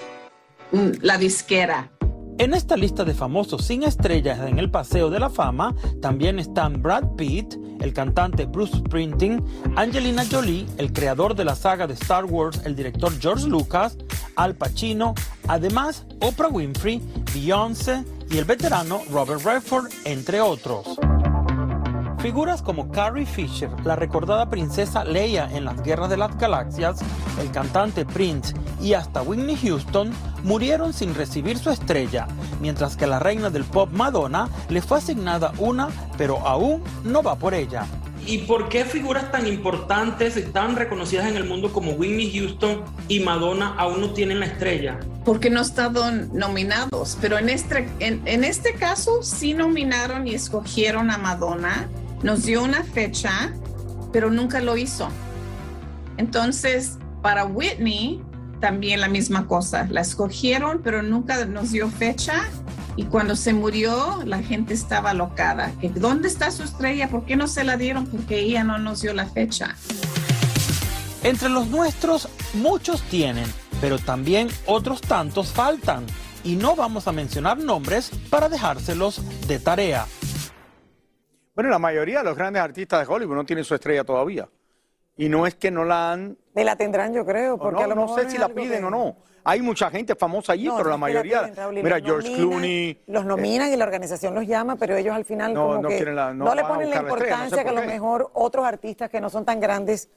la 1.02 1.20
disquera. 1.20 1.92
En 2.38 2.54
esta 2.54 2.76
lista 2.76 3.06
de 3.06 3.14
famosos 3.14 3.64
sin 3.64 3.84
estrellas 3.84 4.40
en 4.46 4.60
el 4.60 4.70
Paseo 4.70 5.10
de 5.10 5.20
la 5.20 5.30
Fama 5.30 5.74
también 6.02 6.38
están 6.38 6.82
Brad 6.82 7.16
Pitt, 7.16 7.56
el 7.80 7.94
cantante 7.94 8.46
Bruce 8.46 8.78
Springsteen, 8.78 9.42
Angelina 9.78 10.26
Jolie, 10.30 10.66
el 10.78 10.92
creador 10.92 11.36
de 11.36 11.46
la 11.46 11.56
saga 11.56 11.88
de 11.88 11.94
Star 11.94 12.26
Wars, 12.26 12.62
el 12.66 12.76
director 12.76 13.14
George 13.22 13.48
Lucas, 13.48 13.98
Al 14.36 14.54
Pacino, 14.54 15.16
además 15.48 16.06
Oprah 16.20 16.50
Winfrey, 16.50 17.02
Beyoncé 17.34 18.04
y 18.30 18.38
el 18.38 18.44
veterano 18.44 19.02
Robert 19.12 19.42
Redford, 19.44 19.90
entre 20.04 20.42
otros. 20.42 21.00
Figuras 22.26 22.64
como 22.64 22.90
Carrie 22.90 23.28
Fisher, 23.28 23.70
la 23.84 23.96
recordada 23.96 24.50
princesa 24.50 25.04
Leia 25.04 25.48
en 25.54 25.64
las 25.64 25.84
Guerras 25.84 26.10
de 26.10 26.18
las 26.18 26.36
Galaxias, 26.40 26.98
el 27.40 27.52
cantante 27.52 28.04
Prince 28.04 28.56
y 28.82 28.94
hasta 28.94 29.22
Whitney 29.22 29.56
Houston 29.56 30.12
murieron 30.42 30.92
sin 30.92 31.14
recibir 31.14 31.60
su 31.60 31.70
estrella, 31.70 32.28
mientras 32.62 32.98
que 32.98 33.06
la 33.06 33.20
reina 33.20 33.52
del 33.52 33.64
pop 33.64 33.92
Madonna 33.92 34.50
le 34.70 34.82
fue 34.82 34.98
asignada 34.98 35.54
una, 35.60 35.90
pero 36.18 36.40
aún 36.40 36.82
no 37.04 37.22
va 37.22 37.36
por 37.36 37.54
ella. 37.54 37.86
¿Y 38.26 38.40
por 38.40 38.70
qué 38.70 38.86
figuras 38.86 39.32
tan 39.32 39.46
importantes 39.46 40.36
y 40.36 40.42
tan 40.42 40.76
reconocidas 40.76 41.28
en 41.28 41.38
el 41.38 41.44
mundo 41.44 41.72
como 41.72 41.92
Whitney 41.92 42.32
Houston 42.36 42.82
y 43.08 43.20
Madonna 43.20 43.76
aún 43.78 44.02
no 44.02 44.10
tienen 44.14 44.40
la 44.40 44.48
estrella? 44.48 45.00
Porque 45.26 45.52
no 45.52 45.62
estaban 45.62 46.32
nominados, 46.34 47.20
pero 47.22 47.38
en 47.38 47.50
este, 47.50 47.88
en, 48.00 48.28
en 48.28 48.44
este 48.44 48.74
caso 48.74 49.22
sí 49.22 49.54
nominaron 49.54 50.26
y 50.26 50.34
escogieron 50.34 51.12
a 51.12 51.20
Madonna, 51.20 51.88
nos 52.24 52.44
dio 52.44 52.64
una 52.64 52.84
fecha, 52.84 53.54
pero 54.12 54.30
nunca 54.30 54.62
lo 54.62 54.78
hizo. 54.78 55.10
Entonces, 56.18 56.98
para 57.22 57.46
Whitney, 57.46 58.22
también 58.60 59.02
la 59.02 59.08
misma 59.08 59.48
cosa, 59.48 59.88
la 59.90 60.02
escogieron, 60.02 60.82
pero 60.84 61.04
nunca 61.04 61.46
nos 61.46 61.72
dio 61.72 61.90
fecha 61.90 62.48
y 62.98 63.04
cuando 63.04 63.36
se 63.36 63.54
murió, 63.54 64.22
la 64.26 64.42
gente 64.42 64.74
estaba 64.74 65.14
locada. 65.14 65.74
¿Dónde 65.96 66.30
está 66.30 66.50
su 66.52 66.64
estrella? 66.64 67.10
¿Por 67.10 67.26
qué 67.26 67.36
no 67.36 67.48
se 67.48 67.64
la 67.64 67.76
dieron? 67.76 68.06
Porque 68.06 68.40
ella 68.40 68.64
no 68.64 68.78
nos 68.78 69.02
dio 69.02 69.14
la 69.14 69.26
fecha. 69.26 69.76
Entre 71.24 71.50
los 71.50 71.68
nuestros, 71.68 72.30
muchos 72.54 73.02
tienen, 73.04 73.46
pero 73.82 74.00
también 74.00 74.48
otros 74.66 75.02
tantos 75.02 75.52
faltan. 75.52 76.06
Y 76.44 76.56
no 76.56 76.76
vamos 76.76 77.08
a 77.08 77.12
mencionar 77.12 77.58
nombres 77.58 78.12
para 78.30 78.48
dejárselos 78.48 79.22
de 79.48 79.60
tarea. 79.60 80.06
Bueno, 81.56 81.70
la 81.70 81.80
mayoría 81.80 82.18
de 82.20 82.26
los 82.26 82.36
grandes 82.38 82.62
artistas 82.62 83.08
de 83.08 83.14
Hollywood 83.14 83.36
no 83.36 83.46
tienen 83.46 83.64
su 83.64 83.74
estrella 83.74 84.04
todavía. 84.04 84.48
Y 85.18 85.30
no 85.30 85.48
es 85.48 85.56
que 85.56 85.72
no 85.72 85.86
la 85.86 86.12
han... 86.12 86.38
Me 86.54 86.66
la 86.66 86.76
tendrán, 86.76 87.14
yo 87.14 87.26
creo, 87.26 87.58
porque 87.58 87.80
no, 87.80 87.86
a 87.86 87.88
lo 87.88 87.96
no 87.96 88.02
mejor 88.02 88.20
sé 88.20 88.26
es 88.28 88.32
si 88.34 88.38
la 88.38 88.50
piden 88.50 88.80
que- 88.82 88.86
o 88.86 88.90
no. 88.90 89.16
Hay 89.48 89.62
mucha 89.62 89.90
gente 89.92 90.16
famosa 90.16 90.54
allí, 90.54 90.66
No, 90.66 90.74
pero 90.76 90.86
no 90.86 90.92
la 90.92 90.98
mayoría... 90.98 91.52
Raúl, 91.56 91.76
mira, 91.76 92.00
George 92.02 92.28
nominan, 92.30 92.50
Clooney... 92.50 93.04
Los 93.08 93.26
nominan 93.26 93.72
y 93.72 93.76
la 93.78 93.86
organización 93.86 94.34
los 94.36 94.46
llama, 94.48 94.76
pero 94.76 94.96
ellos 94.98 95.16
al 95.16 95.24
final 95.24 95.54
No, 95.54 95.62
como 95.68 95.82
no 95.84 95.88
que 95.88 96.04
la- 96.04 96.34
no 96.34 96.46
no, 96.46 96.56
le 96.56 96.64
ponen 96.64 96.90
la 96.90 97.02
buscar 97.02 97.04
la 97.04 97.10
estrella, 97.10 97.38
no 97.38 97.44
sé 97.44 97.46
importancia 97.46 97.64
que 97.64 97.70
a 97.70 97.82
lo 97.82 97.88
mejor 97.88 98.32
otros 98.34 98.66
artistas 98.66 99.10
que 99.10 99.22
no 99.22 99.30
son 99.30 99.46
tan 99.46 99.60
grandes 99.62 100.10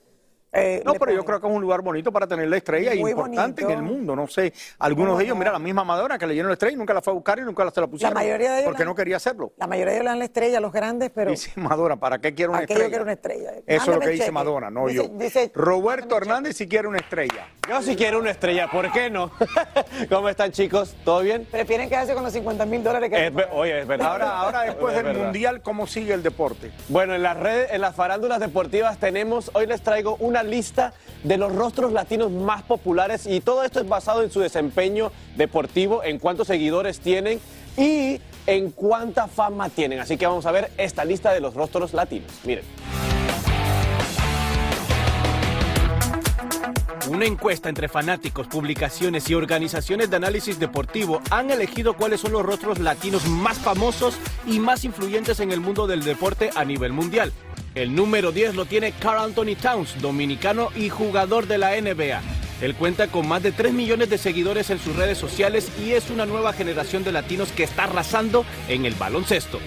eh, 0.52 0.82
No, 0.84 0.94
pero 0.94 1.12
yo 1.12 1.24
creo 1.24 1.40
que 1.40 1.46
es 1.46 1.52
un 1.52 1.61
lugar 1.61 1.82
bonito 1.82 2.11
para 2.11 2.26
tener 2.26 2.48
la 2.48 2.56
estrella 2.56 2.94
y 2.94 3.00
Muy 3.00 3.11
importante 3.11 3.62
bonito. 3.64 3.70
en 3.80 3.84
el 3.87 3.92
mundo. 3.92 4.16
No 4.16 4.26
sé, 4.26 4.52
algunos 4.78 5.11
¿Cómo 5.12 5.18
de 5.18 5.24
ellos, 5.24 5.37
no? 5.37 5.38
mira, 5.40 5.52
la 5.52 5.58
misma 5.58 5.84
Madonna 5.84 6.18
que 6.18 6.26
le 6.26 6.32
dieron 6.32 6.48
la 6.48 6.54
estrella 6.54 6.74
y 6.74 6.78
nunca 6.78 6.94
la 6.94 7.02
fue 7.02 7.12
a 7.12 7.14
buscar 7.14 7.38
y 7.38 7.42
nunca 7.42 7.64
la 7.64 7.70
se 7.70 7.80
la 7.80 7.87
pusieron. 7.87 8.14
mayoría 8.14 8.50
de 8.52 8.58
ellos 8.58 8.64
Porque 8.68 8.84
la- 8.84 8.90
no 8.90 8.94
quería 8.94 9.16
hacerlo. 9.16 9.52
La 9.58 9.66
mayoría 9.66 9.90
de 9.92 9.96
ellos 9.96 10.04
le 10.04 10.11
dan 10.11 10.18
la 10.18 10.24
estrella 10.24 10.58
a 10.58 10.61
los 10.61 10.72
grandes, 10.72 11.11
pero 11.14 11.30
Dice 11.30 11.52
Madonna, 11.56 11.96
¿para 11.96 12.18
qué 12.18 12.34
quiero 12.34 12.52
una 12.52 12.62
estrella? 12.62 12.88
quiero 12.88 13.02
una 13.04 13.12
estrella. 13.12 13.50
Eso 13.66 13.90
es 13.90 13.96
lo 13.96 14.00
que 14.00 14.08
dice 14.11 14.18
cheque. 14.24 14.32
Madonna, 14.32 14.70
no 14.70 14.87
Dice- 14.87 15.02
yo. 15.08 15.08
dice, 15.18 15.52
Roberto 15.54 16.16
Hernández 16.16 16.56
si 16.56 16.66
quiere 16.68 16.88
una 16.88 16.98
estrella. 16.98 17.46
Yo 17.68 17.82
sí 17.82 17.94
quiero 17.96 18.18
una 18.18 18.30
estrella, 18.30 18.68
¿por 18.70 18.90
qué 18.92 19.11
no? 19.11 19.30
¿Cómo 20.08 20.28
están 20.28 20.52
chicos? 20.52 20.96
¿Todo 21.04 21.20
bien? 21.20 21.46
Prefieren 21.50 21.88
quedarse 21.88 22.14
con 22.14 22.22
los 22.22 22.32
50 22.32 22.64
mil 22.66 22.82
dólares 22.82 23.11
que 23.11 23.26
Es 23.26 23.32
oye, 23.52 23.80
es 23.80 23.87
verdad. 23.87 24.12
Ahora, 24.12 24.38
ahora 24.38 24.61
después 24.62 24.92
Es 24.92 24.96
del 25.02 25.06
verdad. 25.12 25.24
Mundial, 25.24 25.62
¿cómo 25.62 25.87
sigue 25.87 26.14
el 26.14 26.22
deporte? 26.22 26.70
Bueno, 26.88 27.14
en 27.14 27.22
las 27.22 27.37
redes, 27.38 27.70
en 27.72 27.80
las 27.82 27.94
farándulas 27.94 28.40
deportivas 28.40 28.98
tenemos, 28.98 29.50
hoy 29.54 29.66
les 29.66 29.82
traigo 29.82 30.16
una 30.20 30.38
lista 30.42 30.92
de 31.24 31.37
los 31.37 31.55
rostros 31.55 31.92
latinos 31.92 32.31
más 32.31 32.62
populares 32.62 33.27
y 33.27 33.40
todo 33.40 33.64
esto 33.64 33.81
es 33.81 33.88
basado 33.88 34.22
en 34.22 34.31
su 34.31 34.40
desempeño 34.40 35.11
deportivo, 35.37 36.03
en 36.05 36.18
cuántos 36.18 36.46
seguidores 36.46 37.01
tienen 37.01 37.40
y 37.77 38.20
en 38.46 38.70
cuánta 38.70 39.29
fama 39.29 39.68
tienen. 39.68 40.01
Así 40.01 40.16
que 40.16 40.27
vamos 40.27 40.46
a 40.46 40.53
ver 40.53 40.70
esta 40.77 41.05
lista 41.05 41.33
de 41.33 41.40
los 41.40 41.55
rostros 41.55 41.92
latinos. 41.92 42.31
Miren. 42.44 42.64
Una 47.09 47.25
encuesta 47.25 47.71
entre 47.71 47.88
fanáticos, 47.88 48.49
publicaciones 48.49 49.31
y 49.31 49.35
organizaciones 49.35 50.11
de 50.11 50.16
análisis 50.16 50.59
deportivo 50.59 51.23
han 51.31 51.51
elegido 51.51 51.94
cuáles 51.94 52.21
son 52.21 52.33
los 52.33 52.42
rostros 52.42 52.81
latinos 52.81 53.27
más 53.27 53.57
famosos 53.59 54.14
y 54.47 54.59
más 54.59 54.85
influyentes 54.85 55.40
en 55.40 55.51
el 55.51 55.61
mundo 55.61 55.87
del 55.87 56.05
deporte 56.05 56.51
a 56.55 56.66
nivel 56.66 56.92
mundial. 56.92 57.33
El 57.75 57.94
número 57.94 58.31
10 58.31 58.57
lo 58.57 58.66
tiene 58.66 58.92
Carl 58.92 59.25
Anthony 59.25 59.57
Towns, 59.59 60.03
dominicano 60.03 60.68
y 60.77 60.90
jugador 60.90 61.47
de 61.47 61.57
la 61.57 61.81
NBA. 61.81 62.21
Él 62.61 62.75
cuenta 62.75 63.07
con 63.07 63.27
más 63.27 63.42
de 63.42 63.53
3 63.53 63.73
millones 63.73 64.11
de 64.11 64.18
seguidores 64.18 64.68
en 64.68 64.79
sus 64.79 64.94
redes 64.94 65.16
sociales 65.16 65.73
y 65.83 65.92
es 65.92 66.11
una 66.11 66.27
nueva 66.27 66.53
generación 66.53 67.05
de 67.05 67.12
latinos 67.12 67.53
que 67.53 67.62
está 67.62 67.85
arrasando 67.85 68.44
en 68.68 68.85
el 68.85 68.94
baloncesto. 68.94 69.61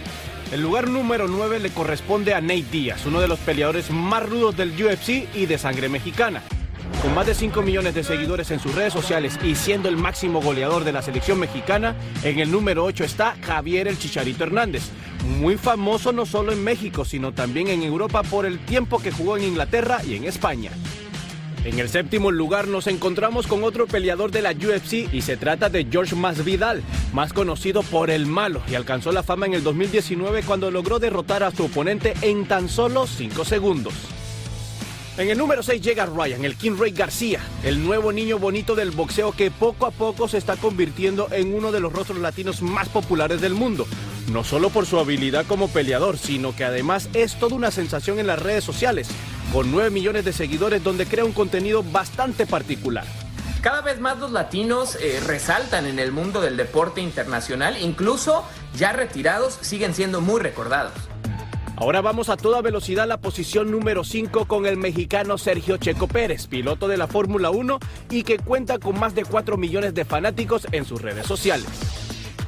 El 0.51 0.61
lugar 0.61 0.87
número 0.87 1.27
9 1.27 1.59
le 1.59 1.71
corresponde 1.71 2.35
a 2.35 2.41
Nate 2.41 2.65
Díaz, 2.71 3.07
uno 3.07 3.19
de 3.19 3.27
los 3.27 3.39
peleadores 3.39 3.89
más 3.89 4.29
rudos 4.29 4.55
del 4.55 4.73
UFC 4.73 5.27
y 5.33 5.47
de 5.47 5.57
sangre 5.57 5.89
mexicana. 5.89 6.43
Con 7.01 7.15
más 7.15 7.25
de 7.25 7.33
5 7.33 7.63
millones 7.63 7.95
de 7.95 8.03
seguidores 8.03 8.51
en 8.51 8.59
sus 8.59 8.75
redes 8.75 8.93
sociales 8.93 9.39
y 9.43 9.55
siendo 9.55 9.89
el 9.89 9.97
máximo 9.97 10.39
goleador 10.39 10.83
de 10.83 10.91
la 10.91 11.01
selección 11.01 11.39
mexicana, 11.39 11.95
en 12.23 12.37
el 12.37 12.51
número 12.51 12.83
8 12.85 13.03
está 13.03 13.35
Javier 13.41 13.87
el 13.87 13.97
Chicharito 13.97 14.43
Hernández, 14.43 14.83
muy 15.39 15.57
famoso 15.57 16.11
no 16.11 16.27
solo 16.27 16.51
en 16.51 16.63
México, 16.63 17.03
sino 17.03 17.33
también 17.33 17.69
en 17.69 17.81
Europa 17.81 18.21
por 18.21 18.45
el 18.45 18.59
tiempo 18.59 18.99
que 18.99 19.11
jugó 19.11 19.35
en 19.35 19.45
Inglaterra 19.45 20.03
y 20.05 20.15
en 20.15 20.25
España. 20.25 20.69
En 21.65 21.79
el 21.79 21.89
séptimo 21.89 22.29
lugar 22.29 22.67
nos 22.67 22.85
encontramos 22.85 23.47
con 23.47 23.63
otro 23.63 23.87
peleador 23.87 24.29
de 24.29 24.43
la 24.43 24.51
UFC 24.51 25.11
y 25.11 25.23
se 25.23 25.37
trata 25.37 25.69
de 25.69 25.87
George 25.89 26.15
Masvidal, 26.15 26.83
más 27.13 27.33
conocido 27.33 27.81
por 27.81 28.11
el 28.11 28.27
malo, 28.27 28.61
y 28.69 28.75
alcanzó 28.75 29.11
la 29.11 29.23
fama 29.23 29.47
en 29.47 29.55
el 29.55 29.63
2019 29.63 30.43
cuando 30.43 30.69
logró 30.69 30.99
derrotar 30.99 31.41
a 31.41 31.49
su 31.49 31.65
oponente 31.65 32.13
en 32.21 32.45
tan 32.47 32.69
solo 32.69 33.07
5 33.07 33.43
segundos. 33.43 34.20
En 35.17 35.29
el 35.29 35.37
número 35.37 35.61
6 35.61 35.81
llega 35.81 36.05
Ryan, 36.05 36.45
el 36.45 36.55
King 36.55 36.77
Ray 36.79 36.91
García, 36.91 37.41
el 37.63 37.83
nuevo 37.83 38.13
niño 38.13 38.39
bonito 38.39 38.75
del 38.75 38.91
boxeo 38.91 39.33
que 39.33 39.51
poco 39.51 39.85
a 39.85 39.91
poco 39.91 40.29
se 40.29 40.37
está 40.37 40.55
convirtiendo 40.55 41.27
en 41.31 41.53
uno 41.53 41.73
de 41.73 41.81
los 41.81 41.91
rostros 41.91 42.19
latinos 42.19 42.61
más 42.61 42.87
populares 42.87 43.41
del 43.41 43.53
mundo. 43.53 43.85
No 44.31 44.45
solo 44.45 44.69
por 44.69 44.85
su 44.85 44.97
habilidad 44.99 45.45
como 45.45 45.67
peleador, 45.67 46.17
sino 46.17 46.55
que 46.55 46.63
además 46.63 47.09
es 47.11 47.35
toda 47.35 47.57
una 47.57 47.71
sensación 47.71 48.19
en 48.19 48.27
las 48.27 48.41
redes 48.41 48.63
sociales, 48.63 49.09
con 49.51 49.69
9 49.69 49.89
millones 49.89 50.23
de 50.23 50.31
seguidores 50.31 50.81
donde 50.81 51.05
crea 51.05 51.25
un 51.25 51.33
contenido 51.33 51.83
bastante 51.83 52.45
particular. 52.45 53.05
Cada 53.61 53.81
vez 53.81 53.99
más 53.99 54.17
los 54.17 54.31
latinos 54.31 54.95
eh, 54.95 55.19
resaltan 55.27 55.87
en 55.87 55.99
el 55.99 56.13
mundo 56.13 56.39
del 56.39 56.55
deporte 56.55 57.01
internacional, 57.01 57.75
incluso 57.81 58.45
ya 58.77 58.93
retirados 58.93 59.57
siguen 59.59 59.93
siendo 59.93 60.21
muy 60.21 60.39
recordados. 60.39 60.93
Ahora 61.81 62.01
vamos 62.01 62.29
a 62.29 62.37
toda 62.37 62.61
velocidad 62.61 63.05
a 63.05 63.07
la 63.07 63.21
posición 63.21 63.71
número 63.71 64.03
5 64.03 64.45
con 64.45 64.67
el 64.67 64.77
mexicano 64.77 65.39
Sergio 65.39 65.77
Checo 65.77 66.07
Pérez, 66.07 66.45
piloto 66.45 66.87
de 66.87 66.95
la 66.95 67.07
Fórmula 67.07 67.49
1 67.49 67.79
y 68.11 68.21
que 68.21 68.37
cuenta 68.37 68.77
con 68.77 68.99
más 68.99 69.15
de 69.15 69.25
4 69.25 69.57
millones 69.57 69.95
de 69.95 70.05
fanáticos 70.05 70.67
en 70.73 70.85
sus 70.85 71.01
redes 71.01 71.25
sociales. 71.25 71.65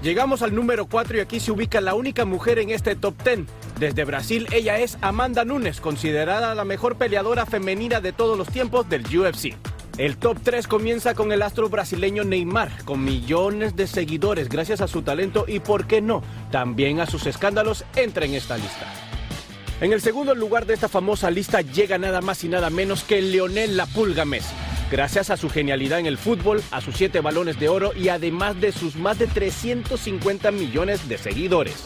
Llegamos 0.04 0.44
al 0.44 0.54
número 0.54 0.86
4 0.86 1.18
y 1.18 1.20
aquí 1.22 1.40
se 1.40 1.52
ubica 1.52 1.82
la 1.82 1.96
única 1.96 2.26
mujer 2.26 2.60
en 2.60 2.70
este 2.70 2.96
top 2.96 3.16
10. 3.24 3.48
Desde 3.80 4.04
Brasil 4.04 4.48
ella 4.52 4.78
es 4.78 5.00
Amanda 5.02 5.44
Nunes, 5.44 5.82
considerada 5.82 6.54
la 6.54 6.64
mejor 6.64 6.98
peleadora 6.98 7.48
femenina 7.48 8.02
de 8.02 8.14
todos 8.14 8.38
los 8.38 8.50
tiempos 8.50 8.88
del 8.88 9.02
UFC. 9.02 9.56
El 9.98 10.18
top 10.18 10.38
3 10.44 10.68
comienza 10.68 11.16
con 11.16 11.32
el 11.32 11.42
astro 11.42 11.70
brasileño 11.70 12.24
Neymar, 12.24 12.84
con 12.86 13.04
millones 13.04 13.76
de 13.76 13.88
seguidores 13.88 14.48
gracias 14.48 14.82
a 14.82 14.88
su 14.88 15.02
talento 15.02 15.46
y, 15.48 15.60
por 15.60 15.88
qué 15.88 16.02
no, 16.02 16.22
también 16.52 17.00
a 17.00 17.08
sus 17.08 17.26
escándalos, 17.26 17.84
entra 17.96 18.26
en 18.26 18.36
esta 18.36 18.58
lista. 18.58 19.13
En 19.84 19.92
el 19.92 20.00
segundo 20.00 20.34
lugar 20.34 20.66
de 20.66 20.76
esta 20.76 20.88
famosa 20.88 21.30
lista 21.30 21.60
llega 21.60 21.98
nada 21.98 22.22
más 22.22 22.42
y 22.46 22.48
nada 22.48 22.70
menos 22.70 23.04
que 23.04 23.22
Leonel 23.22 23.76
La 23.76 23.86
Pulga 23.86 24.24
Messi. 24.24 24.56
Gracias 24.90 25.30
a 25.30 25.36
su 25.36 25.50
genialidad 25.50 26.00
en 26.00 26.06
el 26.06 26.18
fútbol, 26.18 26.64
a 26.72 26.80
sus 26.80 26.96
siete 26.96 27.20
balones 27.20 27.60
de 27.60 27.68
oro 27.68 27.92
y 27.94 28.08
además 28.08 28.62
de 28.62 28.72
sus 28.72 28.96
más 28.96 29.20
de 29.20 29.28
350 29.28 30.52
millones 30.52 31.10
de 31.10 31.18
seguidores. 31.18 31.84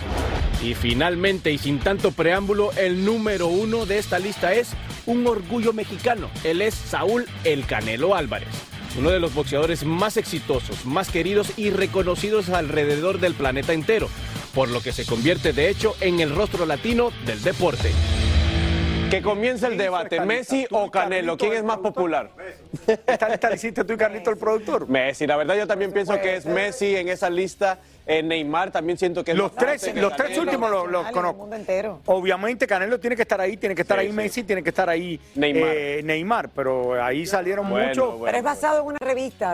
Y 0.64 0.76
finalmente, 0.76 1.52
y 1.52 1.58
sin 1.58 1.80
tanto 1.80 2.12
preámbulo, 2.12 2.72
el 2.74 3.04
número 3.04 3.48
uno 3.48 3.88
de 3.88 3.98
esta 3.98 4.20
lista 4.20 4.54
es 4.54 4.74
un 5.08 5.26
orgullo 5.26 5.74
mexicano. 5.74 6.30
Él 6.44 6.62
es 6.62 6.76
Saúl 6.76 7.26
El 7.46 7.66
Canelo 7.66 8.14
Álvarez. 8.14 8.50
Uno 9.00 9.10
de 9.10 9.20
los 9.20 9.34
boxeadores 9.34 9.84
más 9.86 10.18
exitosos, 10.18 10.86
más 10.86 11.10
queridos 11.10 11.52
y 11.58 11.72
reconocidos 11.72 12.50
alrededor 12.50 13.20
del 13.20 13.34
planeta 13.34 13.74
entero, 13.74 14.08
por 14.58 14.70
lo 14.70 14.82
que 14.82 14.92
se 14.92 15.06
convierte 15.06 15.54
de 15.54 15.70
hecho 15.70 15.96
en 16.02 16.20
el 16.20 16.34
rostro 16.36 16.66
latino 16.66 17.12
del 17.28 17.44
deporte. 17.44 17.92
Que 19.12 19.22
comience 19.22 19.68
el 19.68 19.78
debate, 19.78 20.20
Messi 20.22 20.66
o 20.72 20.90
Canelo, 20.90 21.38
¿quién 21.38 21.54
es 21.54 21.64
más 21.64 21.78
popular? 21.78 22.32
¿Esta 23.06 23.30
lista 23.30 23.54
hiciste 23.54 23.84
tú 23.86 23.94
y 23.94 23.98
Carlito, 23.98 24.32
el 24.32 24.38
productor? 24.38 24.90
Messi, 24.90 25.28
la 25.28 25.38
verdad 25.38 25.56
yo 25.56 25.68
también 25.68 25.92
pienso 25.94 26.20
que 26.20 26.38
es 26.38 26.48
Messi 26.48 26.96
en 26.96 27.08
esa 27.08 27.30
lista, 27.30 27.78
eh, 28.08 28.24
Neymar 28.24 28.72
también 28.72 28.98
siento 28.98 29.24
que 29.24 29.32
es 29.32 29.38
Los 29.38 29.54
tres, 29.56 29.94
los 29.96 30.16
tres 30.16 30.36
últimos 30.40 30.72
los, 30.72 30.90
los 30.90 31.06
conozco. 31.12 31.48
Obviamente 32.08 32.66
Canelo 32.66 33.00
tiene 33.00 33.16
que 33.16 33.22
estar 33.22 33.40
ahí, 33.40 33.58
tiene 33.58 33.76
que 33.76 33.84
estar 33.84 34.00
Sí, 34.00 34.06
ahí 34.06 34.10
sí. 34.10 34.14
Messi, 34.14 34.44
tiene 34.44 34.64
que 34.64 34.70
estar 34.70 34.90
ahí 34.90 35.20
Neymar. 35.36 35.70
eh, 35.72 36.02
Neymar, 36.04 36.50
pero 36.50 37.02
ahí 37.02 37.28
salieron 37.28 37.70
Bueno, 37.70 37.90
muchos. 37.90 38.16
Pero 38.26 38.38
es 38.40 38.44
basado 38.44 38.80
en 38.82 38.88
una 38.88 38.98
revista. 39.00 39.54